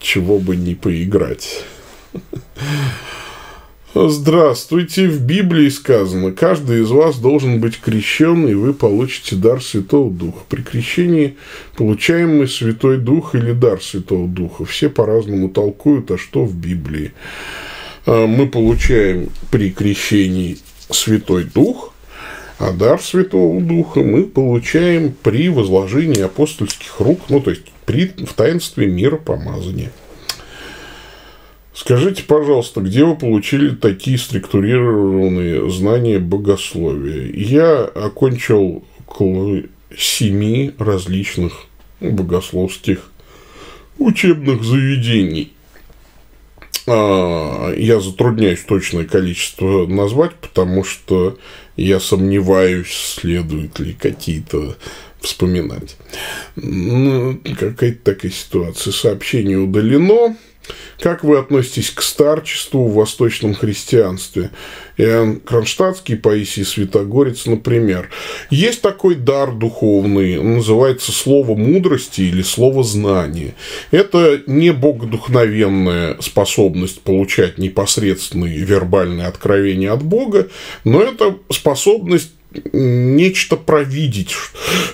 Чего 0.00 0.38
бы 0.38 0.56
не 0.56 0.74
поиграть. 0.74 1.64
Здравствуйте. 3.94 5.08
В 5.08 5.22
Библии 5.22 5.70
сказано, 5.70 6.30
каждый 6.32 6.82
из 6.82 6.90
вас 6.90 7.18
должен 7.18 7.60
быть 7.60 7.80
крещен, 7.80 8.46
и 8.46 8.52
вы 8.52 8.74
получите 8.74 9.36
дар 9.36 9.62
Святого 9.62 10.10
Духа. 10.10 10.40
При 10.50 10.60
крещении 10.60 11.36
получаем 11.76 12.36
мы 12.36 12.46
Святой 12.46 12.98
Дух 12.98 13.34
или 13.34 13.52
дар 13.52 13.82
Святого 13.82 14.28
Духа. 14.28 14.66
Все 14.66 14.90
по-разному 14.90 15.48
толкуют, 15.48 16.10
а 16.10 16.18
что 16.18 16.44
в 16.44 16.54
Библии. 16.54 17.12
А, 18.04 18.26
мы 18.26 18.46
получаем 18.48 19.30
при 19.50 19.70
крещении 19.70 20.58
Святой 20.90 21.44
Дух, 21.44 21.94
а 22.58 22.72
дар 22.72 23.00
Святого 23.00 23.62
Духа 23.62 24.00
мы 24.00 24.24
получаем 24.24 25.14
при 25.22 25.48
возложении 25.48 26.20
апостольских 26.20 27.00
рук, 27.00 27.20
ну, 27.30 27.40
то 27.40 27.50
есть 27.50 27.72
при, 27.86 28.08
в 28.08 28.34
таинстве 28.34 28.86
мира 28.86 29.16
помазания. 29.16 29.92
Скажите, 31.72 32.22
пожалуйста, 32.24 32.80
где 32.80 33.04
вы 33.04 33.16
получили 33.16 33.74
такие 33.74 34.18
структурированные 34.18 35.70
знания 35.70 36.18
богословия? 36.18 37.30
Я 37.32 37.84
окончил 37.84 38.84
около 39.06 39.62
семи 39.96 40.72
различных 40.78 41.52
богословских 42.00 43.10
учебных 43.98 44.64
заведений. 44.64 45.52
А, 46.86 47.72
я 47.74 48.00
затрудняюсь 48.00 48.60
точное 48.60 49.04
количество 49.04 49.86
назвать, 49.86 50.34
потому 50.36 50.82
что 50.84 51.36
я 51.76 52.00
сомневаюсь, 52.00 53.16
следует 53.20 53.78
ли 53.78 53.92
какие-то 53.92 54.76
вспоминать. 55.26 55.96
Ну, 56.56 57.38
какая-то 57.58 58.14
такая 58.14 58.32
ситуация. 58.32 58.92
Сообщение 58.92 59.58
удалено. 59.58 60.36
Как 60.98 61.22
вы 61.22 61.38
относитесь 61.38 61.90
к 61.90 62.02
старчеству 62.02 62.88
в 62.88 62.94
восточном 62.94 63.54
христианстве? 63.54 64.50
Иоанн 64.96 65.40
Кронштадтский, 65.40 66.16
Паисий 66.16 66.64
Святогорец, 66.64 67.46
например. 67.46 68.08
Есть 68.50 68.80
такой 68.80 69.14
дар 69.14 69.52
духовный, 69.52 70.42
называется 70.42 71.12
слово 71.12 71.54
мудрости 71.54 72.22
или 72.22 72.42
слово 72.42 72.82
знания. 72.82 73.54
Это 73.90 74.42
не 74.46 74.72
богодухновенная 74.72 76.16
способность 76.20 77.02
получать 77.02 77.58
непосредственные 77.58 78.58
вербальные 78.58 79.26
откровения 79.26 79.92
от 79.92 80.02
Бога, 80.02 80.48
но 80.84 81.02
это 81.02 81.36
способность 81.50 82.30
нечто 82.72 83.56
провидеть, 83.56 84.34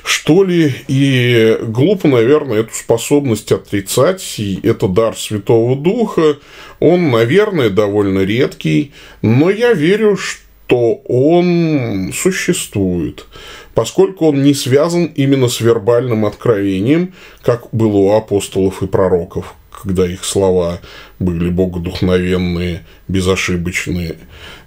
что 0.04 0.44
ли, 0.44 0.72
и 0.88 1.58
глупо, 1.62 2.08
наверное, 2.08 2.60
эту 2.60 2.74
способность 2.74 3.50
отрицать, 3.52 4.38
и 4.38 4.60
это 4.62 4.88
дар 4.88 5.16
Святого 5.16 5.76
Духа, 5.76 6.38
он, 6.80 7.10
наверное, 7.10 7.70
довольно 7.70 8.20
редкий, 8.20 8.92
но 9.20 9.50
я 9.50 9.72
верю, 9.72 10.16
что 10.16 10.94
он 11.06 12.12
существует, 12.14 13.26
поскольку 13.74 14.28
он 14.28 14.42
не 14.42 14.54
связан 14.54 15.06
именно 15.06 15.48
с 15.48 15.60
вербальным 15.60 16.24
откровением, 16.24 17.14
как 17.42 17.68
было 17.72 17.96
у 17.96 18.12
апостолов 18.12 18.82
и 18.82 18.86
пророков, 18.86 19.54
когда 19.70 20.06
их 20.06 20.24
слова 20.24 20.80
были 21.18 21.50
богодухновенные, 21.50 22.86
безошибочные 23.08 24.16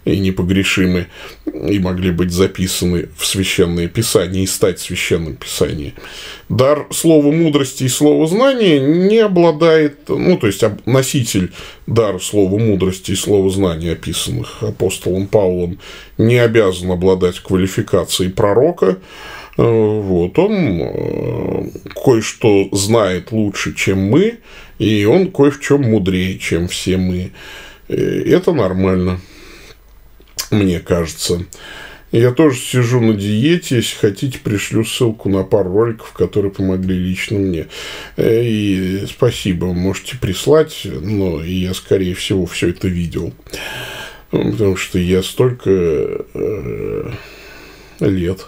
и 0.05 0.19
непогрешимы, 0.19 1.07
и 1.45 1.79
могли 1.79 2.11
быть 2.11 2.31
записаны 2.31 3.09
в 3.17 3.25
священное 3.25 3.87
писание 3.87 4.43
и 4.43 4.47
стать 4.47 4.79
священным 4.79 5.35
писанием. 5.35 5.93
Дар 6.47 6.87
слова 6.91 7.31
мудрости 7.31 7.83
и 7.83 7.89
слова 7.89 8.27
знания 8.27 8.79
не 8.79 9.17
обладает, 9.17 10.07
ну, 10.07 10.37
то 10.37 10.45
есть 10.45 10.63
носитель 10.85 11.51
дара 11.87 12.19
слова 12.19 12.57
мудрости 12.59 13.11
и 13.11 13.15
слова 13.15 13.49
знания, 13.49 13.93
описанных 13.93 14.61
апостолом 14.61 15.25
Павлом, 15.25 15.79
не 16.19 16.37
обязан 16.37 16.91
обладать 16.91 17.39
квалификацией 17.39 18.31
пророка, 18.31 18.99
э, 19.57 19.63
вот, 19.63 20.37
он 20.37 20.53
э, 20.53 21.69
кое-что 21.95 22.69
знает 22.73 23.31
лучше, 23.31 23.73
чем 23.73 24.07
мы, 24.07 24.37
и 24.77 25.05
он 25.05 25.31
кое 25.31 25.49
в 25.49 25.59
чем 25.59 25.81
мудрее, 25.81 26.37
чем 26.37 26.67
все 26.67 26.97
мы. 26.97 27.31
Э, 27.87 27.95
это 27.95 28.53
нормально 28.53 29.19
мне 30.51 30.79
кажется. 30.79 31.45
Я 32.11 32.31
тоже 32.31 32.57
сижу 32.57 33.01
на 33.01 33.13
диете. 33.13 33.77
Если 33.77 33.97
хотите, 33.97 34.39
пришлю 34.39 34.85
ссылку 34.85 35.27
на 35.27 35.43
пару 35.43 35.71
роликов, 35.71 36.13
которые 36.13 36.51
помогли 36.51 36.97
лично 36.97 37.39
мне. 37.39 37.67
Э, 38.15 38.41
и 38.41 39.05
спасибо, 39.07 39.73
можете 39.73 40.17
прислать, 40.17 40.83
но 40.85 41.43
я, 41.43 41.73
скорее 41.73 42.15
всего, 42.15 42.45
все 42.45 42.69
это 42.69 42.87
видел. 42.87 43.33
Потому 44.31 44.77
что 44.77 44.97
я 44.97 45.23
столько 45.23 45.69
э, 45.69 47.11
лет, 47.99 48.45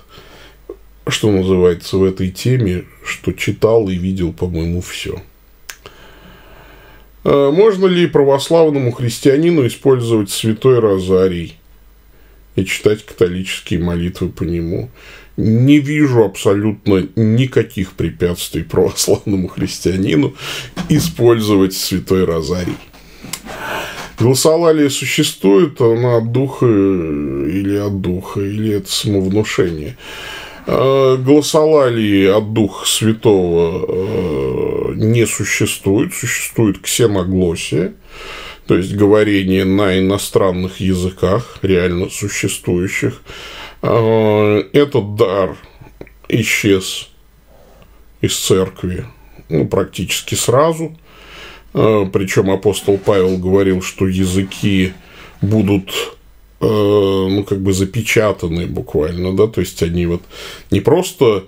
что 1.08 1.32
называется, 1.32 1.98
в 1.98 2.04
этой 2.04 2.30
теме, 2.30 2.86
что 3.04 3.34
читал 3.34 3.90
и 3.90 3.96
видел, 3.96 4.32
по-моему, 4.32 4.82
все. 4.82 5.22
Э, 7.26 7.52
можно 7.52 7.86
ли 7.86 8.08
православному 8.08 8.92
христианину 8.92 9.68
использовать 9.68 10.30
святой 10.30 10.80
розарий? 10.80 11.58
И 12.58 12.66
читать 12.66 13.06
католические 13.06 13.80
молитвы 13.80 14.30
по 14.30 14.44
нему. 14.44 14.90
Не 15.38 15.78
вижу 15.80 16.24
абсолютно 16.24 17.08
никаких 17.16 17.94
препятствий 17.94 18.64
православному 18.64 19.48
христианину 19.48 20.34
использовать 20.90 21.74
Святой 21.74 22.26
Розарий. 22.26 22.76
Голосовалие 24.20 24.90
существует, 24.90 25.80
она 25.80 26.18
от 26.18 26.32
духа 26.32 26.66
или 26.66 27.76
от 27.76 28.02
духа, 28.02 28.42
или 28.42 28.74
это 28.74 28.92
самовнушение. 28.92 29.96
А, 30.66 31.18
Голосовалие 31.18 32.34
от 32.34 32.52
Духа 32.52 32.88
Святого 32.88 33.86
э, 33.88 34.94
не 34.96 35.28
существует, 35.28 36.16
существует 36.16 36.80
ксеноглосия– 36.80 37.94
то 38.68 38.78
есть 38.78 38.94
говорение 38.94 39.64
на 39.64 39.98
иностранных 39.98 40.80
языках, 40.82 41.58
реально 41.62 42.10
существующих. 42.10 43.22
А, 43.82 44.60
этот 44.74 45.16
дар 45.16 45.56
исчез 46.28 47.10
из 48.22 48.38
церкви 48.38 49.06
ну, 49.50 49.68
практически 49.68 50.36
сразу. 50.36 50.98
А, 51.74 52.06
Причем 52.06 52.52
апостол 52.52 52.98
Павел 52.98 53.38
говорил, 53.38 53.82
что 53.82 54.08
языки 54.08 54.94
будут 55.42 55.90
э, 56.60 56.66
ну, 56.66 57.44
как 57.44 57.62
бы 57.62 57.72
запечатаны 57.72 58.66
буквально, 58.66 59.36
да, 59.36 59.48
то 59.48 59.62
есть 59.62 59.84
они 59.84 60.08
вот 60.08 60.24
не 60.72 60.82
просто 60.82 61.46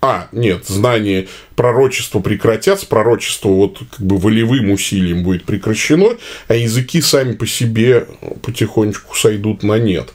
а, 0.00 0.28
нет, 0.30 0.66
знание 0.66 1.26
пророчества 1.56 2.20
прекратятся, 2.20 2.86
пророчество 2.86 3.48
вот 3.48 3.80
как 3.90 4.06
бы 4.06 4.16
волевым 4.16 4.70
усилием 4.70 5.24
будет 5.24 5.44
прекращено, 5.44 6.16
а 6.46 6.54
языки 6.54 7.00
сами 7.00 7.32
по 7.32 7.46
себе 7.46 8.06
потихонечку 8.42 9.16
сойдут 9.16 9.64
на 9.64 9.78
нет. 9.78 10.12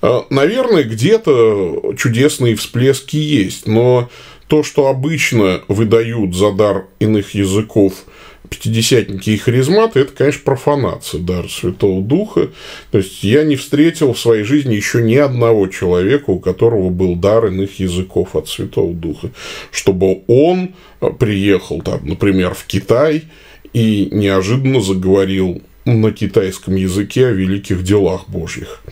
А, 0.00 0.26
наверное, 0.30 0.84
где-то 0.84 1.94
чудесные 1.98 2.54
всплески 2.54 3.16
есть, 3.16 3.66
но 3.66 4.08
то, 4.46 4.62
что 4.62 4.86
обычно 4.86 5.60
выдают 5.66 6.36
за 6.36 6.52
дар 6.52 6.86
иных 7.00 7.34
языков– 7.34 7.94
пятидесятники 8.48 9.30
и 9.30 9.36
харизматы– 9.36 10.00
это, 10.00 10.12
конечно, 10.12 10.42
профанация 10.44 11.20
дара 11.20 11.48
Святого 11.48 12.02
Духа. 12.02 12.50
То 12.90 12.98
есть, 12.98 13.22
я 13.22 13.44
не 13.44 13.56
встретил 13.56 14.12
в 14.12 14.18
своей 14.18 14.44
жизни 14.44 14.74
еще 14.74 15.02
ни 15.02 15.16
одного 15.16 15.66
человека, 15.68 16.30
у 16.30 16.38
которого 16.38 16.90
был 16.90 17.16
дар 17.16 17.46
иных 17.46 17.78
языков 17.80 18.36
от 18.36 18.48
Святого 18.48 18.94
Духа, 18.94 19.30
чтобы 19.70 20.22
он 20.26 20.74
приехал, 21.18 21.82
там, 21.82 22.06
например, 22.06 22.54
в 22.54 22.64
Китай 22.66 23.24
и 23.72 24.08
неожиданно 24.10 24.80
заговорил 24.80 25.62
на 25.84 26.10
китайском 26.10 26.74
языке 26.74 27.26
о 27.26 27.32
великих 27.32 27.82
делах 27.82 28.28
Божьих. 28.28 28.82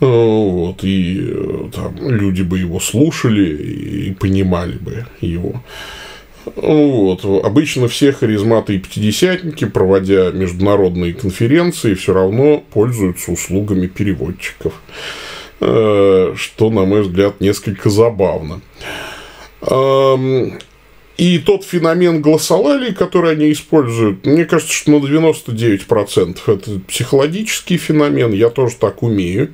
Вот, 0.00 0.84
и 0.84 1.34
там 1.74 1.96
люди 2.08 2.42
бы 2.42 2.58
его 2.58 2.78
слушали 2.78 4.08
и 4.08 4.14
понимали 4.14 4.78
бы 4.78 5.06
его. 5.20 5.62
Вот. 6.56 7.24
Обычно 7.44 7.88
все 7.88 8.12
харизматы 8.12 8.76
и 8.76 8.78
пятидесятники, 8.78 9.64
проводя 9.66 10.30
международные 10.30 11.14
конференции, 11.14 11.94
все 11.94 12.12
равно 12.12 12.62
пользуются 12.72 13.32
услугами 13.32 13.86
переводчиков. 13.86 14.74
Э, 15.60 16.34
что, 16.36 16.70
на 16.70 16.84
мой 16.84 17.02
взгляд, 17.02 17.40
несколько 17.40 17.90
забавно. 17.90 18.60
И 21.18 21.40
тот 21.40 21.64
феномен 21.64 22.22
голосолалии, 22.22 22.92
который 22.92 23.32
они 23.32 23.50
используют, 23.50 24.24
мне 24.24 24.44
кажется, 24.44 24.72
что 24.72 24.92
на 24.92 24.96
99% 25.04 26.38
это 26.46 26.80
психологический 26.86 27.76
феномен. 27.76 28.32
Я 28.32 28.50
тоже 28.50 28.76
так 28.76 29.02
умею. 29.02 29.52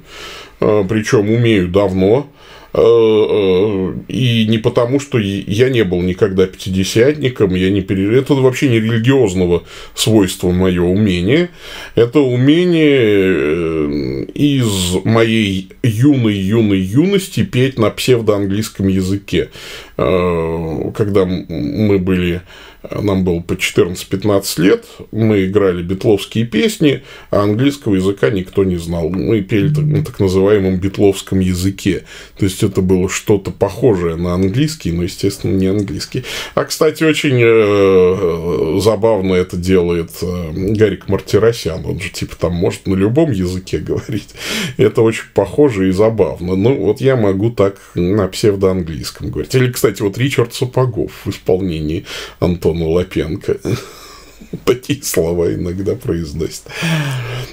Э, 0.60 0.84
Причем 0.86 1.30
умею 1.30 1.68
давно. 1.68 2.28
Э, 2.76 2.80
э, 2.80 3.94
и 4.08 4.46
не 4.48 4.58
потому, 4.58 4.98
что 4.98 5.18
я 5.18 5.70
не 5.70 5.84
был 5.84 6.02
никогда 6.02 6.48
пятидесятником, 6.48 7.54
я 7.54 7.70
не 7.70 7.82
пере... 7.82 8.18
это 8.18 8.34
вообще 8.34 8.68
не 8.68 8.80
религиозного 8.80 9.62
свойства 9.94 10.50
мое 10.50 10.82
умение. 10.82 11.50
Это 11.94 12.18
умение 12.18 12.98
э, 12.98 14.24
из 14.34 15.04
моей 15.04 15.68
юной-юной 15.84 16.80
юности 16.80 17.44
петь 17.44 17.78
на 17.78 17.90
псевдоанглийском 17.90 18.88
языке. 18.88 19.50
Когда 19.96 21.24
мы 21.24 21.98
были 22.00 22.42
нам 22.90 23.24
было 23.24 23.40
по 23.40 23.54
14-15 23.54 24.60
лет, 24.60 24.84
мы 25.10 25.46
играли 25.46 25.82
битловские 25.82 26.44
песни, 26.44 27.02
а 27.30 27.42
английского 27.42 27.94
языка 27.94 28.30
никто 28.30 28.64
не 28.64 28.76
знал. 28.76 29.08
Мы 29.08 29.40
пели 29.40 29.68
на 29.68 30.04
так 30.04 30.20
называемом 30.20 30.78
битловском 30.78 31.40
языке. 31.40 32.04
То 32.38 32.44
есть, 32.44 32.62
это 32.62 32.82
было 32.82 33.08
что-то 33.08 33.50
похожее 33.50 34.16
на 34.16 34.34
английский, 34.34 34.92
но, 34.92 35.04
естественно, 35.04 35.56
не 35.56 35.66
английский. 35.66 36.24
А, 36.54 36.64
кстати, 36.64 37.04
очень 37.04 37.40
э, 37.40 38.80
забавно 38.80 39.34
это 39.34 39.56
делает 39.56 40.10
э, 40.22 40.50
Гарик 40.52 41.08
Мартиросян. 41.08 41.84
Он 41.86 42.00
же, 42.00 42.10
типа, 42.10 42.36
там 42.36 42.54
может 42.54 42.86
на 42.86 42.94
любом 42.94 43.32
языке 43.32 43.78
говорить. 43.78 44.28
Это 44.76 45.02
очень 45.02 45.26
похоже 45.32 45.88
и 45.88 45.92
забавно. 45.92 46.54
Ну, 46.54 46.76
вот 46.76 47.00
я 47.00 47.16
могу 47.16 47.50
так 47.50 47.80
на 47.94 48.28
псевдоанглийском 48.28 49.30
говорить. 49.30 49.54
Или, 49.54 49.72
кстати, 49.72 50.02
вот 50.02 50.18
Ричард 50.18 50.52
Сапогов 50.54 51.12
в 51.24 51.30
исполнении 51.30 52.04
Антона 52.40 52.73
Антона 52.74 52.88
Лапенко. 52.90 53.58
Слова 55.02 55.52
иногда 55.52 55.94
произносит. 55.94 56.62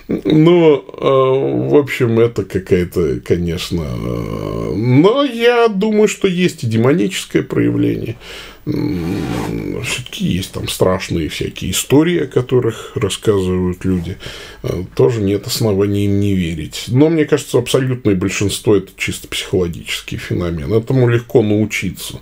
Ну, 0.07 0.75
э, 0.75 1.69
в 1.69 1.75
общем, 1.75 2.19
это 2.19 2.43
какая-то, 2.43 3.21
конечно... 3.21 3.81
Э, 3.81 4.73
но 4.75 5.23
я 5.23 5.67
думаю, 5.67 6.07
что 6.07 6.27
есть 6.27 6.63
и 6.63 6.67
демоническое 6.67 7.43
проявление. 7.43 8.17
Все-таки 8.65 10.25
есть 10.25 10.51
там 10.51 10.67
страшные 10.67 11.29
всякие 11.29 11.71
истории, 11.71 12.23
о 12.23 12.27
которых 12.27 12.91
рассказывают 12.95 13.83
люди. 13.85 14.17
Э, 14.63 14.83
тоже 14.95 15.21
нет 15.21 15.47
оснований 15.47 16.05
им 16.05 16.19
не 16.19 16.35
верить. 16.35 16.85
Но 16.87 17.09
мне 17.09 17.25
кажется, 17.25 17.57
абсолютное 17.57 18.15
большинство 18.15 18.75
это 18.75 18.91
чисто 18.97 19.27
психологический 19.27 20.17
феномен. 20.17 20.73
Этому 20.73 21.07
легко 21.07 21.41
научиться. 21.41 22.19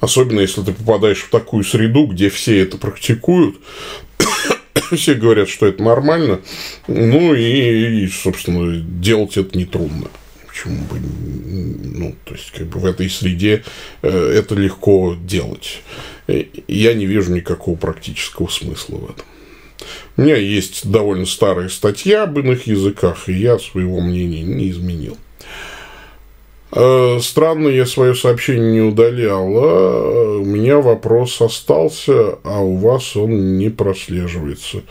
Особенно, 0.00 0.40
если 0.40 0.62
ты 0.62 0.72
попадаешь 0.72 1.20
в 1.20 1.30
такую 1.30 1.62
среду, 1.62 2.06
где 2.06 2.30
все 2.30 2.62
это 2.62 2.78
практикуют, 2.78 3.56
все 4.92 5.14
говорят, 5.14 5.48
что 5.48 5.66
это 5.66 5.82
нормально. 5.82 6.40
Ну 6.88 7.34
и, 7.34 8.04
и 8.04 8.08
собственно, 8.08 8.76
делать 8.76 9.36
это 9.36 9.56
нетрудно. 9.58 10.08
Почему 10.48 10.82
бы, 10.84 10.98
ну, 10.98 12.16
то 12.24 12.34
есть, 12.34 12.50
как 12.50 12.66
бы 12.66 12.80
в 12.80 12.86
этой 12.86 13.08
среде 13.08 13.62
э, 14.02 14.08
это 14.08 14.54
легко 14.54 15.16
делать. 15.22 15.82
Я 16.26 16.94
не 16.94 17.06
вижу 17.06 17.32
никакого 17.32 17.76
практического 17.76 18.48
смысла 18.48 18.96
в 18.96 19.04
этом. 19.10 19.24
У 20.16 20.22
меня 20.22 20.36
есть 20.36 20.90
довольно 20.90 21.26
старая 21.26 21.68
статья 21.68 22.24
об 22.24 22.38
иных 22.38 22.66
языках, 22.66 23.28
и 23.28 23.32
я 23.32 23.58
своего 23.58 24.00
мнения 24.00 24.42
не 24.42 24.70
изменил. 24.70 25.16
Э, 26.72 27.18
странно, 27.20 27.68
я 27.68 27.86
свое 27.86 28.14
сообщение 28.14 28.72
не 28.72 28.80
удалял. 28.80 29.48
А 29.56 30.38
у 30.38 30.44
меня 30.44 30.78
вопрос 30.78 31.40
остался, 31.40 32.38
а 32.44 32.60
у 32.60 32.76
вас 32.76 33.16
он 33.16 33.58
не 33.58 33.70
прослеживается. 33.70 34.82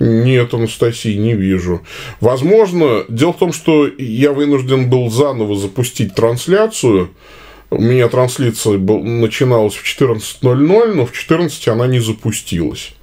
Нет, 0.00 0.54
Анастасии, 0.54 1.14
не 1.16 1.34
вижу. 1.34 1.82
Возможно, 2.20 3.04
дело 3.08 3.32
в 3.32 3.38
том, 3.38 3.52
что 3.52 3.86
я 3.86 4.32
вынужден 4.32 4.88
был 4.88 5.10
заново 5.10 5.56
запустить 5.56 6.14
трансляцию. 6.14 7.10
У 7.70 7.80
меня 7.80 8.08
трансляция 8.08 8.78
начиналась 8.78 9.74
в 9.74 9.84
14.00, 9.84 10.94
но 10.94 11.06
в 11.06 11.12
14 11.12 11.68
она 11.68 11.86
не 11.86 12.00
запустилась. 12.00 12.94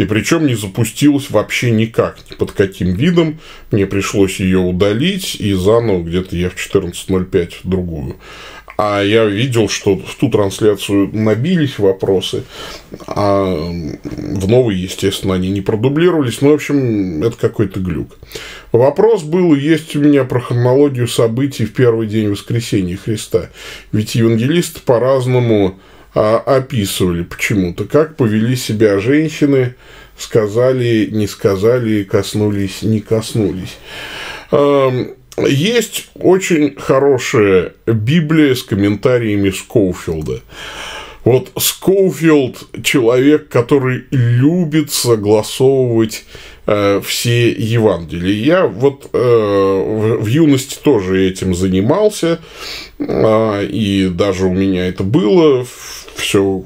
И 0.00 0.06
причем 0.06 0.46
не 0.46 0.54
запустилась 0.54 1.28
вообще 1.28 1.70
никак, 1.70 2.16
ни 2.30 2.34
под 2.34 2.52
каким 2.52 2.94
видом. 2.94 3.38
Мне 3.70 3.84
пришлось 3.86 4.40
ее 4.40 4.56
удалить, 4.56 5.36
и 5.38 5.52
заново 5.52 6.02
где-то 6.02 6.36
я 6.36 6.48
в 6.48 6.54
14.05 6.56 7.50
другую. 7.64 8.16
А 8.78 9.02
я 9.02 9.26
видел, 9.26 9.68
что 9.68 9.98
в 9.98 10.14
ту 10.14 10.30
трансляцию 10.30 11.10
набились 11.12 11.78
вопросы, 11.78 12.44
а 13.06 13.44
в 13.44 14.48
новой, 14.48 14.76
естественно, 14.76 15.34
они 15.34 15.50
не 15.50 15.60
продублировались. 15.60 16.40
Ну, 16.40 16.52
в 16.52 16.54
общем, 16.54 17.22
это 17.22 17.36
какой-то 17.36 17.78
глюк. 17.80 18.16
Вопрос 18.72 19.22
был 19.22 19.54
есть 19.54 19.94
у 19.96 20.00
меня 20.00 20.24
про 20.24 20.40
хронологию 20.40 21.08
событий 21.08 21.66
в 21.66 21.74
первый 21.74 22.06
день 22.06 22.30
воскресения 22.30 22.96
Христа. 22.96 23.50
Ведь 23.92 24.14
евангелисты 24.14 24.80
по-разному 24.80 25.78
а, 26.14 26.38
описывали 26.38 27.22
почему-то, 27.22 27.84
как 27.84 28.16
повели 28.16 28.56
себя 28.56 28.98
женщины, 28.98 29.74
сказали, 30.16 31.08
не 31.10 31.26
сказали, 31.26 32.04
коснулись, 32.04 32.82
не 32.82 33.00
коснулись. 33.00 33.78
Есть 35.48 36.10
очень 36.14 36.74
хорошая 36.76 37.72
Библия 37.86 38.54
с 38.54 38.62
комментариями 38.62 39.50
Скоуфилда. 39.50 40.40
Вот 41.24 41.50
Скоуфилд 41.58 42.82
человек, 42.82 43.48
который 43.48 44.04
любит 44.10 44.90
согласовывать 44.90 46.24
э, 46.66 47.00
все 47.04 47.50
Евангелия. 47.50 48.32
Я 48.32 48.66
вот 48.66 49.10
э, 49.12 49.18
в, 49.18 50.22
в 50.22 50.26
юности 50.26 50.78
тоже 50.82 51.28
этим 51.28 51.54
занимался, 51.54 52.40
э, 52.98 53.66
и 53.66 54.08
даже 54.08 54.46
у 54.46 54.52
меня 54.52 54.88
это 54.88 55.04
было 55.04 55.66
все 56.20 56.62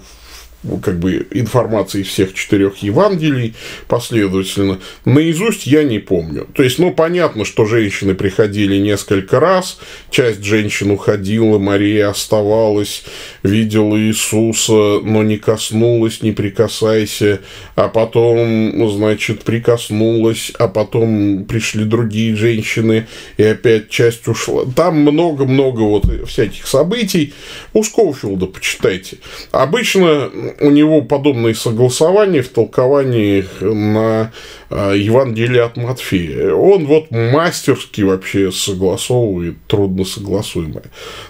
как 0.83 0.99
бы 0.99 1.27
информации 1.31 2.03
всех 2.03 2.35
четырех 2.35 2.79
Евангелий 2.79 3.55
последовательно, 3.89 4.81
наизусть 5.05 5.67
я 5.67 5.83
не 5.85 5.99
помню. 5.99 6.47
То 6.55 6.62
есть, 6.62 6.79
ну, 6.79 6.93
понятно, 6.93 7.45
что 7.45 7.65
женщины 7.65 8.15
приходили 8.15 8.77
несколько 8.77 9.41
раз, 9.41 9.79
часть 10.11 10.43
женщин 10.45 10.91
уходила, 10.91 11.59
Мария 11.59 12.09
оставалась, 12.09 13.05
видела 13.43 13.99
Иисуса, 13.99 15.01
но 15.03 15.23
не 15.23 15.39
коснулась, 15.39 16.23
не 16.23 16.33
прикасайся, 16.33 17.41
а 17.77 17.89
потом, 17.89 18.89
значит, 18.91 19.43
прикоснулась, 19.43 20.53
а 20.59 20.69
потом 20.69 21.45
пришли 21.45 21.85
другие 21.85 22.35
женщины, 22.37 23.07
и 23.37 23.43
опять 23.43 23.91
часть 23.91 24.27
ушла. 24.29 24.65
Там 24.75 25.01
много-много 25.01 25.81
вот 25.81 26.05
всяких 26.29 26.67
событий. 26.67 27.35
У 27.73 27.83
Скоуфилда 27.83 28.47
почитайте. 28.47 29.19
Обычно 29.53 30.31
у 30.61 30.70
него 30.70 31.02
подобные 31.02 31.55
согласования 31.55 32.42
в 32.42 32.48
толковании 32.48 33.44
на 33.61 34.32
а, 34.70 34.92
Евангелие 34.92 35.62
от 35.62 35.76
Матфея. 35.76 36.52
Он 36.52 36.86
вот 36.86 37.11
мастерски 37.11 38.02
вообще 38.02 38.50
согласовывает 38.52 39.57
трудно 39.66 40.05
согласуемое 40.05 40.84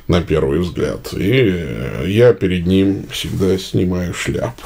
на 0.09 0.23
первый 0.23 0.61
взгляд. 0.61 1.13
И 1.13 1.67
я 2.07 2.33
перед 2.33 2.67
ним 2.67 3.07
всегда 3.11 3.59
снимаю 3.59 4.15
шляпу. 4.15 4.63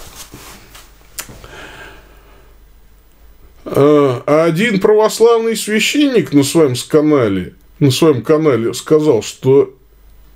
А, 3.64 4.22
а 4.26 4.44
один 4.44 4.80
православный 4.80 5.56
священник 5.56 6.32
на 6.32 6.42
своем 6.42 6.74
канале, 6.88 7.54
на 7.78 7.90
своем 7.90 8.22
канале 8.22 8.72
сказал, 8.74 9.22
что 9.22 9.74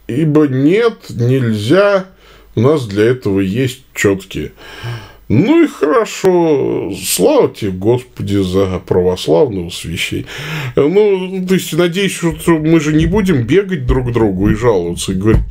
ибо 0.07 0.47
нет, 0.47 1.07
нельзя 1.11 2.07
у 2.55 2.61
нас 2.61 2.87
для 2.87 3.05
этого 3.05 3.41
есть 3.41 3.83
четкие. 3.95 4.53
Ну 5.29 5.65
и 5.65 5.67
хорошо, 5.67 6.93
слава 7.03 7.49
тебе, 7.49 7.71
Господи, 7.71 8.43
за 8.43 8.83
православного 8.85 9.71
священника. 9.71 10.29
Ну, 10.77 11.47
то 11.47 11.55
есть, 11.55 11.73
надеюсь, 11.73 12.13
что 12.13 12.59
мы 12.59 12.81
же 12.81 12.93
не 12.93 13.07
будем 13.07 13.45
бегать 13.45 13.87
друг 13.87 14.13
другу 14.13 14.51
и 14.51 14.55
жаловаться, 14.55 15.13
и 15.13 15.15
говорить, 15.15 15.43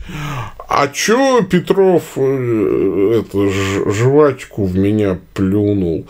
а 0.74 0.88
чё 0.88 1.42
Петров 1.42 2.04
э, 2.16 3.22
это, 3.22 3.50
жвачку 3.92 4.66
в 4.66 4.78
меня 4.78 5.20
плюнул? 5.34 6.06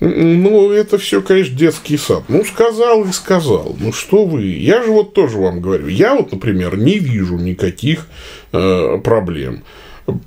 Ну, 0.00 0.72
это 0.72 0.98
все, 0.98 1.20
конечно, 1.22 1.56
детский 1.56 1.96
сад. 1.96 2.24
Ну, 2.28 2.42
сказал 2.44 3.04
и 3.04 3.12
сказал. 3.12 3.76
Ну, 3.78 3.92
что 3.92 4.24
вы? 4.24 4.46
Я 4.46 4.82
же 4.82 4.90
вот 4.90 5.14
тоже 5.14 5.38
вам 5.38 5.60
говорю. 5.60 5.86
Я 5.86 6.16
вот, 6.16 6.32
например, 6.32 6.76
не 6.76 6.98
вижу 6.98 7.36
никаких 7.36 8.08
э, 8.52 8.98
проблем. 9.04 9.62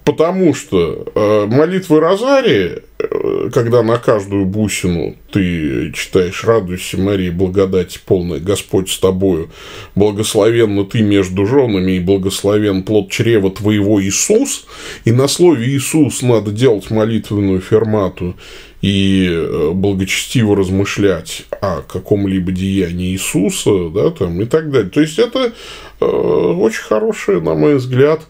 Потому 0.03 0.53
что 0.53 1.05
э, 1.13 1.45
молитвы 1.45 1.99
Розарии, 1.99 2.81
э, 2.99 3.49
когда 3.53 3.83
на 3.83 3.97
каждую 3.97 4.45
бусину 4.45 5.15
ты 5.31 5.91
читаешь 5.93 6.43
«Радуйся, 6.43 6.99
Мария, 6.99 7.31
благодать 7.31 8.01
полная, 8.05 8.39
Господь 8.39 8.89
с 8.89 8.97
тобою, 8.97 9.49
благословенна 9.95 10.85
ты 10.85 11.01
между 11.01 11.45
женами, 11.45 11.93
и 11.93 11.99
благословен 11.99 12.83
плод 12.83 13.09
чрева 13.09 13.51
твоего 13.51 14.01
Иисус», 14.01 14.65
и 15.05 15.11
на 15.11 15.27
слове 15.27 15.69
«Иисус» 15.69 16.21
надо 16.21 16.51
делать 16.51 16.89
молитвенную 16.89 17.61
фермату 17.61 18.35
и 18.83 19.29
э, 19.31 19.71
благочестиво 19.73 20.57
размышлять 20.57 21.45
о 21.61 21.81
каком-либо 21.81 22.51
деянии 22.51 23.13
Иисуса, 23.13 23.89
да, 23.89 24.11
там, 24.11 24.41
и 24.41 24.45
так 24.45 24.71
далее. 24.71 24.89
То 24.89 24.99
есть, 24.99 25.19
это 25.19 25.53
э, 26.01 26.05
очень 26.05 26.83
хорошее, 26.83 27.39
на 27.39 27.53
мой 27.55 27.75
взгляд, 27.75 28.27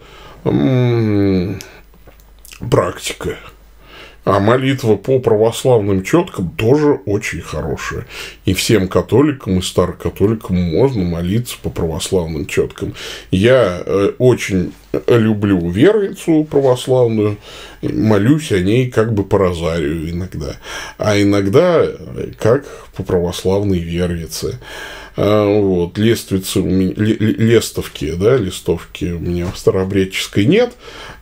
практика. 2.69 3.37
А 4.25 4.39
молитва 4.39 4.95
по 4.95 5.19
православным 5.19 6.01
четкам 6.01 6.49
тоже 6.51 6.93
очень 7.05 7.41
хорошая. 7.41 8.05
И 8.45 8.53
всем 8.53 8.87
католикам 8.87 9.59
и 9.59 9.61
старокатоликам 9.61 10.55
можно 10.55 11.03
молиться 11.03 11.57
по 11.61 11.69
православным 11.69 12.45
четкам. 12.45 12.93
Я 13.31 13.83
э, 13.85 14.13
очень 14.19 14.71
люблю 15.07 15.69
вервицу 15.69 16.47
православную, 16.49 17.37
молюсь 17.81 18.53
о 18.53 18.59
ней 18.59 18.89
как 18.89 19.13
бы 19.13 19.25
по 19.25 19.37
розарию 19.37 20.09
иногда. 20.09 20.55
А 20.97 21.21
иногда 21.21 21.85
как 22.39 22.65
по 22.95 23.03
православной 23.03 23.79
вервице. 23.79 24.57
А, 25.15 25.45
вот, 25.45 25.97
лествицы, 25.97 26.59
лестовки, 26.59 28.13
да, 28.13 28.37
листовки 28.37 29.05
у 29.05 29.19
меня 29.19 29.51
в 29.51 29.57
старообрядческой 29.57 30.45
нет. 30.45 30.73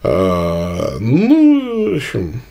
А, 0.04 0.98
ну, 1.00 1.92
в 1.92 1.96
общем, 1.96 2.42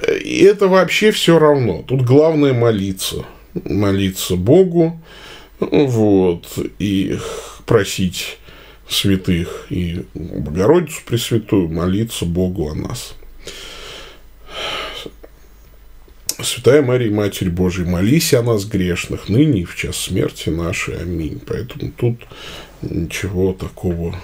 это 0.00 0.68
вообще 0.68 1.10
все 1.10 1.38
равно. 1.38 1.82
Тут 1.86 2.02
главное 2.02 2.54
молиться. 2.54 3.24
Молиться 3.64 4.36
Богу, 4.36 5.00
вот, 5.58 6.46
и 6.78 7.18
просить 7.66 8.38
святых 8.88 9.66
и 9.68 10.04
Богородицу 10.14 11.00
Пресвятую 11.04 11.68
молиться 11.68 12.24
Богу 12.24 12.70
о 12.70 12.74
нас. 12.74 13.14
Святая 16.42 16.82
Мария, 16.82 17.12
Матерь 17.12 17.50
Божия, 17.50 17.84
молись 17.84 18.32
о 18.32 18.42
нас 18.42 18.64
грешных, 18.64 19.28
ныне 19.28 19.62
и 19.62 19.64
в 19.64 19.74
час 19.74 19.96
смерти 19.96 20.50
нашей. 20.50 21.00
Аминь. 21.00 21.40
Поэтому 21.44 21.90
тут 21.90 22.20
ничего 22.82 23.52
такого 23.52 24.14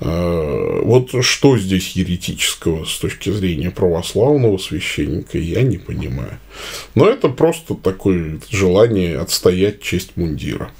а, 0.00 0.80
вот 0.82 1.10
что 1.22 1.58
здесь 1.58 1.90
еретического 1.90 2.84
с 2.84 2.98
точки 2.98 3.30
зрения 3.30 3.70
православного 3.70 4.56
священника, 4.56 5.36
я 5.36 5.62
не 5.62 5.76
понимаю. 5.76 6.38
Но 6.94 7.06
это 7.08 7.28
просто 7.28 7.74
такое 7.74 8.40
желание 8.50 9.18
отстоять 9.18 9.82
честь 9.82 10.16
мундира. 10.16 10.70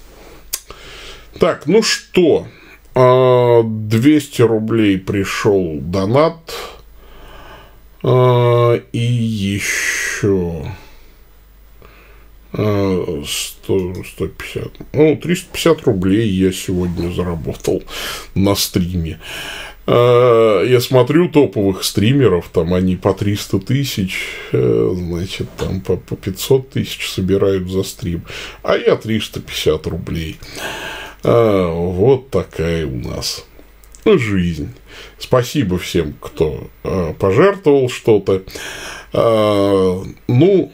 Так, 1.38 1.66
ну 1.66 1.82
что, 1.82 2.47
200 2.95 2.97
а, 2.97 4.47
рублей 4.47 4.99
пришел 4.99 5.78
донат. 5.80 6.55
А, 8.03 8.80
и 8.92 8.98
еще 8.98 10.64
100, 12.53 13.24
150. 14.05 14.72
Ну, 14.92 15.16
350 15.16 15.82
рублей 15.82 16.28
я 16.28 16.53
сегодня 16.53 17.12
заработал 17.12 17.82
на 18.34 18.55
стриме. 18.55 19.20
А, 19.86 20.62
я 20.64 20.80
смотрю 20.80 21.28
топовых 21.28 21.84
стримеров, 21.84 22.48
там 22.53 22.74
они 22.74 22.96
по 22.96 23.14
300 23.14 23.61
тысяч, 23.61 24.26
э, 24.53 24.94
значит, 24.94 25.48
там 25.57 25.80
по, 25.80 25.96
по 25.96 26.16
500 26.16 26.70
тысяч 26.70 27.09
собирают 27.09 27.70
за 27.70 27.82
стрим, 27.82 28.22
а 28.62 28.76
я 28.76 28.96
350 28.96 29.86
рублей. 29.86 30.38
А, 31.22 31.68
вот 31.72 32.30
такая 32.30 32.86
у 32.86 32.96
нас 32.96 33.44
жизнь. 34.05 34.72
Спасибо 35.18 35.78
всем, 35.78 36.14
кто 36.20 36.68
а, 36.84 37.12
пожертвовал 37.14 37.88
что-то. 37.88 38.42
А, 39.12 40.03
ну, 40.28 40.72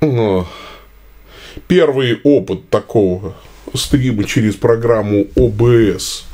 а, 0.00 0.46
первый 1.66 2.20
опыт 2.22 2.68
такого 2.70 3.36
стрима 3.74 4.24
через 4.24 4.54
программу 4.56 5.26
ОБС 5.36 6.24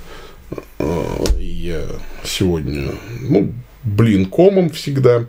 а, 0.79 1.25
я 1.39 1.87
сегодня, 2.25 2.93
ну, 3.21 3.53
блин, 3.83 4.27
комом 4.27 4.71
всегда. 4.71 5.27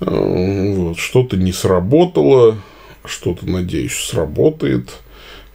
А, 0.00 0.74
вот, 0.74 0.98
что-то 0.98 1.36
не 1.36 1.52
сработало, 1.52 2.56
что-то, 3.04 3.46
надеюсь, 3.46 3.94
сработает 3.94 4.90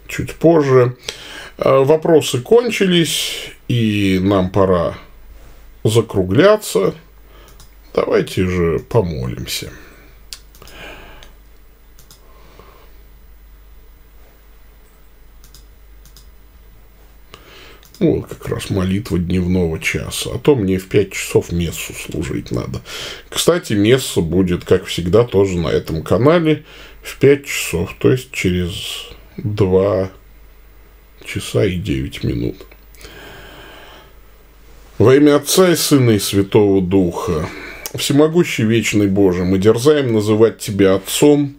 чуть 0.08 0.34
позже. 0.36 0.98
А, 1.58 1.84
вопросы 1.84 2.42
кончились, 2.42 3.53
и 3.68 4.20
нам 4.22 4.50
пора 4.50 4.98
закругляться. 5.84 6.96
Давайте 7.94 8.48
же 8.48 8.80
помолимся. 8.80 9.72
Ну, 18.00 18.18
вот 18.18 18.28
как 18.28 18.50
раз 18.50 18.70
молитва 18.70 19.18
дневного 19.18 19.80
часа. 19.80 20.32
А 20.34 20.38
то 20.38 20.56
мне 20.56 20.78
в 20.78 20.90
5 20.90 21.14
часов 21.14 21.52
мессу 21.54 21.94
служить 21.94 22.52
надо. 22.52 22.82
Кстати, 23.30 23.74
месса 23.74 24.20
будет, 24.20 24.66
как 24.66 24.86
всегда, 24.86 25.24
тоже 25.24 25.58
на 25.58 25.70
этом 25.70 26.04
канале 26.04 26.66
в 27.02 27.18
5 27.18 27.46
часов. 27.46 27.96
То 28.00 28.12
есть 28.12 28.32
через 28.32 29.08
2 29.38 30.12
часа 31.24 31.64
и 31.64 31.78
9 31.78 32.24
минут. 32.26 32.58
Во 35.00 35.16
имя 35.16 35.38
Отца 35.38 35.72
и 35.72 35.76
Сына 35.76 36.12
и 36.12 36.20
Святого 36.20 36.80
Духа, 36.80 37.50
Всемогущий 37.96 38.64
Вечный 38.64 39.08
Боже, 39.08 39.44
мы 39.44 39.58
дерзаем 39.58 40.14
называть 40.14 40.60
Тебя 40.60 40.94
Отцом, 40.94 41.56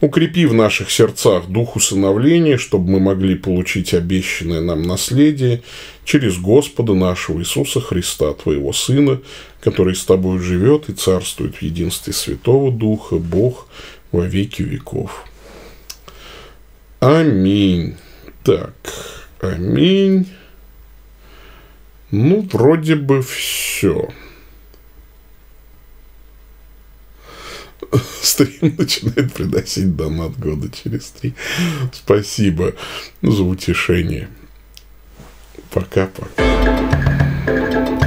укрепи 0.00 0.46
в 0.46 0.54
наших 0.54 0.90
сердцах 0.90 1.46
дух 1.48 1.76
усыновления, 1.76 2.56
чтобы 2.56 2.92
мы 2.92 3.00
могли 3.00 3.34
получить 3.34 3.92
обещанное 3.92 4.62
нам 4.62 4.80
наследие 4.80 5.60
через 6.06 6.38
Господа 6.38 6.94
нашего 6.94 7.40
Иисуса 7.40 7.82
Христа, 7.82 8.32
Твоего 8.32 8.72
Сына, 8.72 9.20
который 9.60 9.94
с 9.94 10.02
Тобой 10.02 10.38
живет 10.38 10.88
и 10.88 10.94
царствует 10.94 11.56
в 11.56 11.62
единстве 11.62 12.14
Святого 12.14 12.72
Духа, 12.72 13.16
Бог 13.16 13.68
во 14.10 14.24
веки 14.24 14.62
веков. 14.62 15.26
Аминь. 17.00 17.96
Так, 18.42 18.72
аминь. 19.42 20.26
Ну, 22.10 22.46
вроде 22.52 22.96
бы 22.96 23.22
все. 23.22 24.08
Стрим 28.22 28.76
начинает 28.76 29.32
приносить 29.32 29.96
донат 29.96 30.38
года 30.38 30.70
через 30.70 31.10
три. 31.10 31.34
Спасибо 31.92 32.74
за 33.22 33.42
утешение. 33.42 34.28
Пока-пока. 35.70 37.99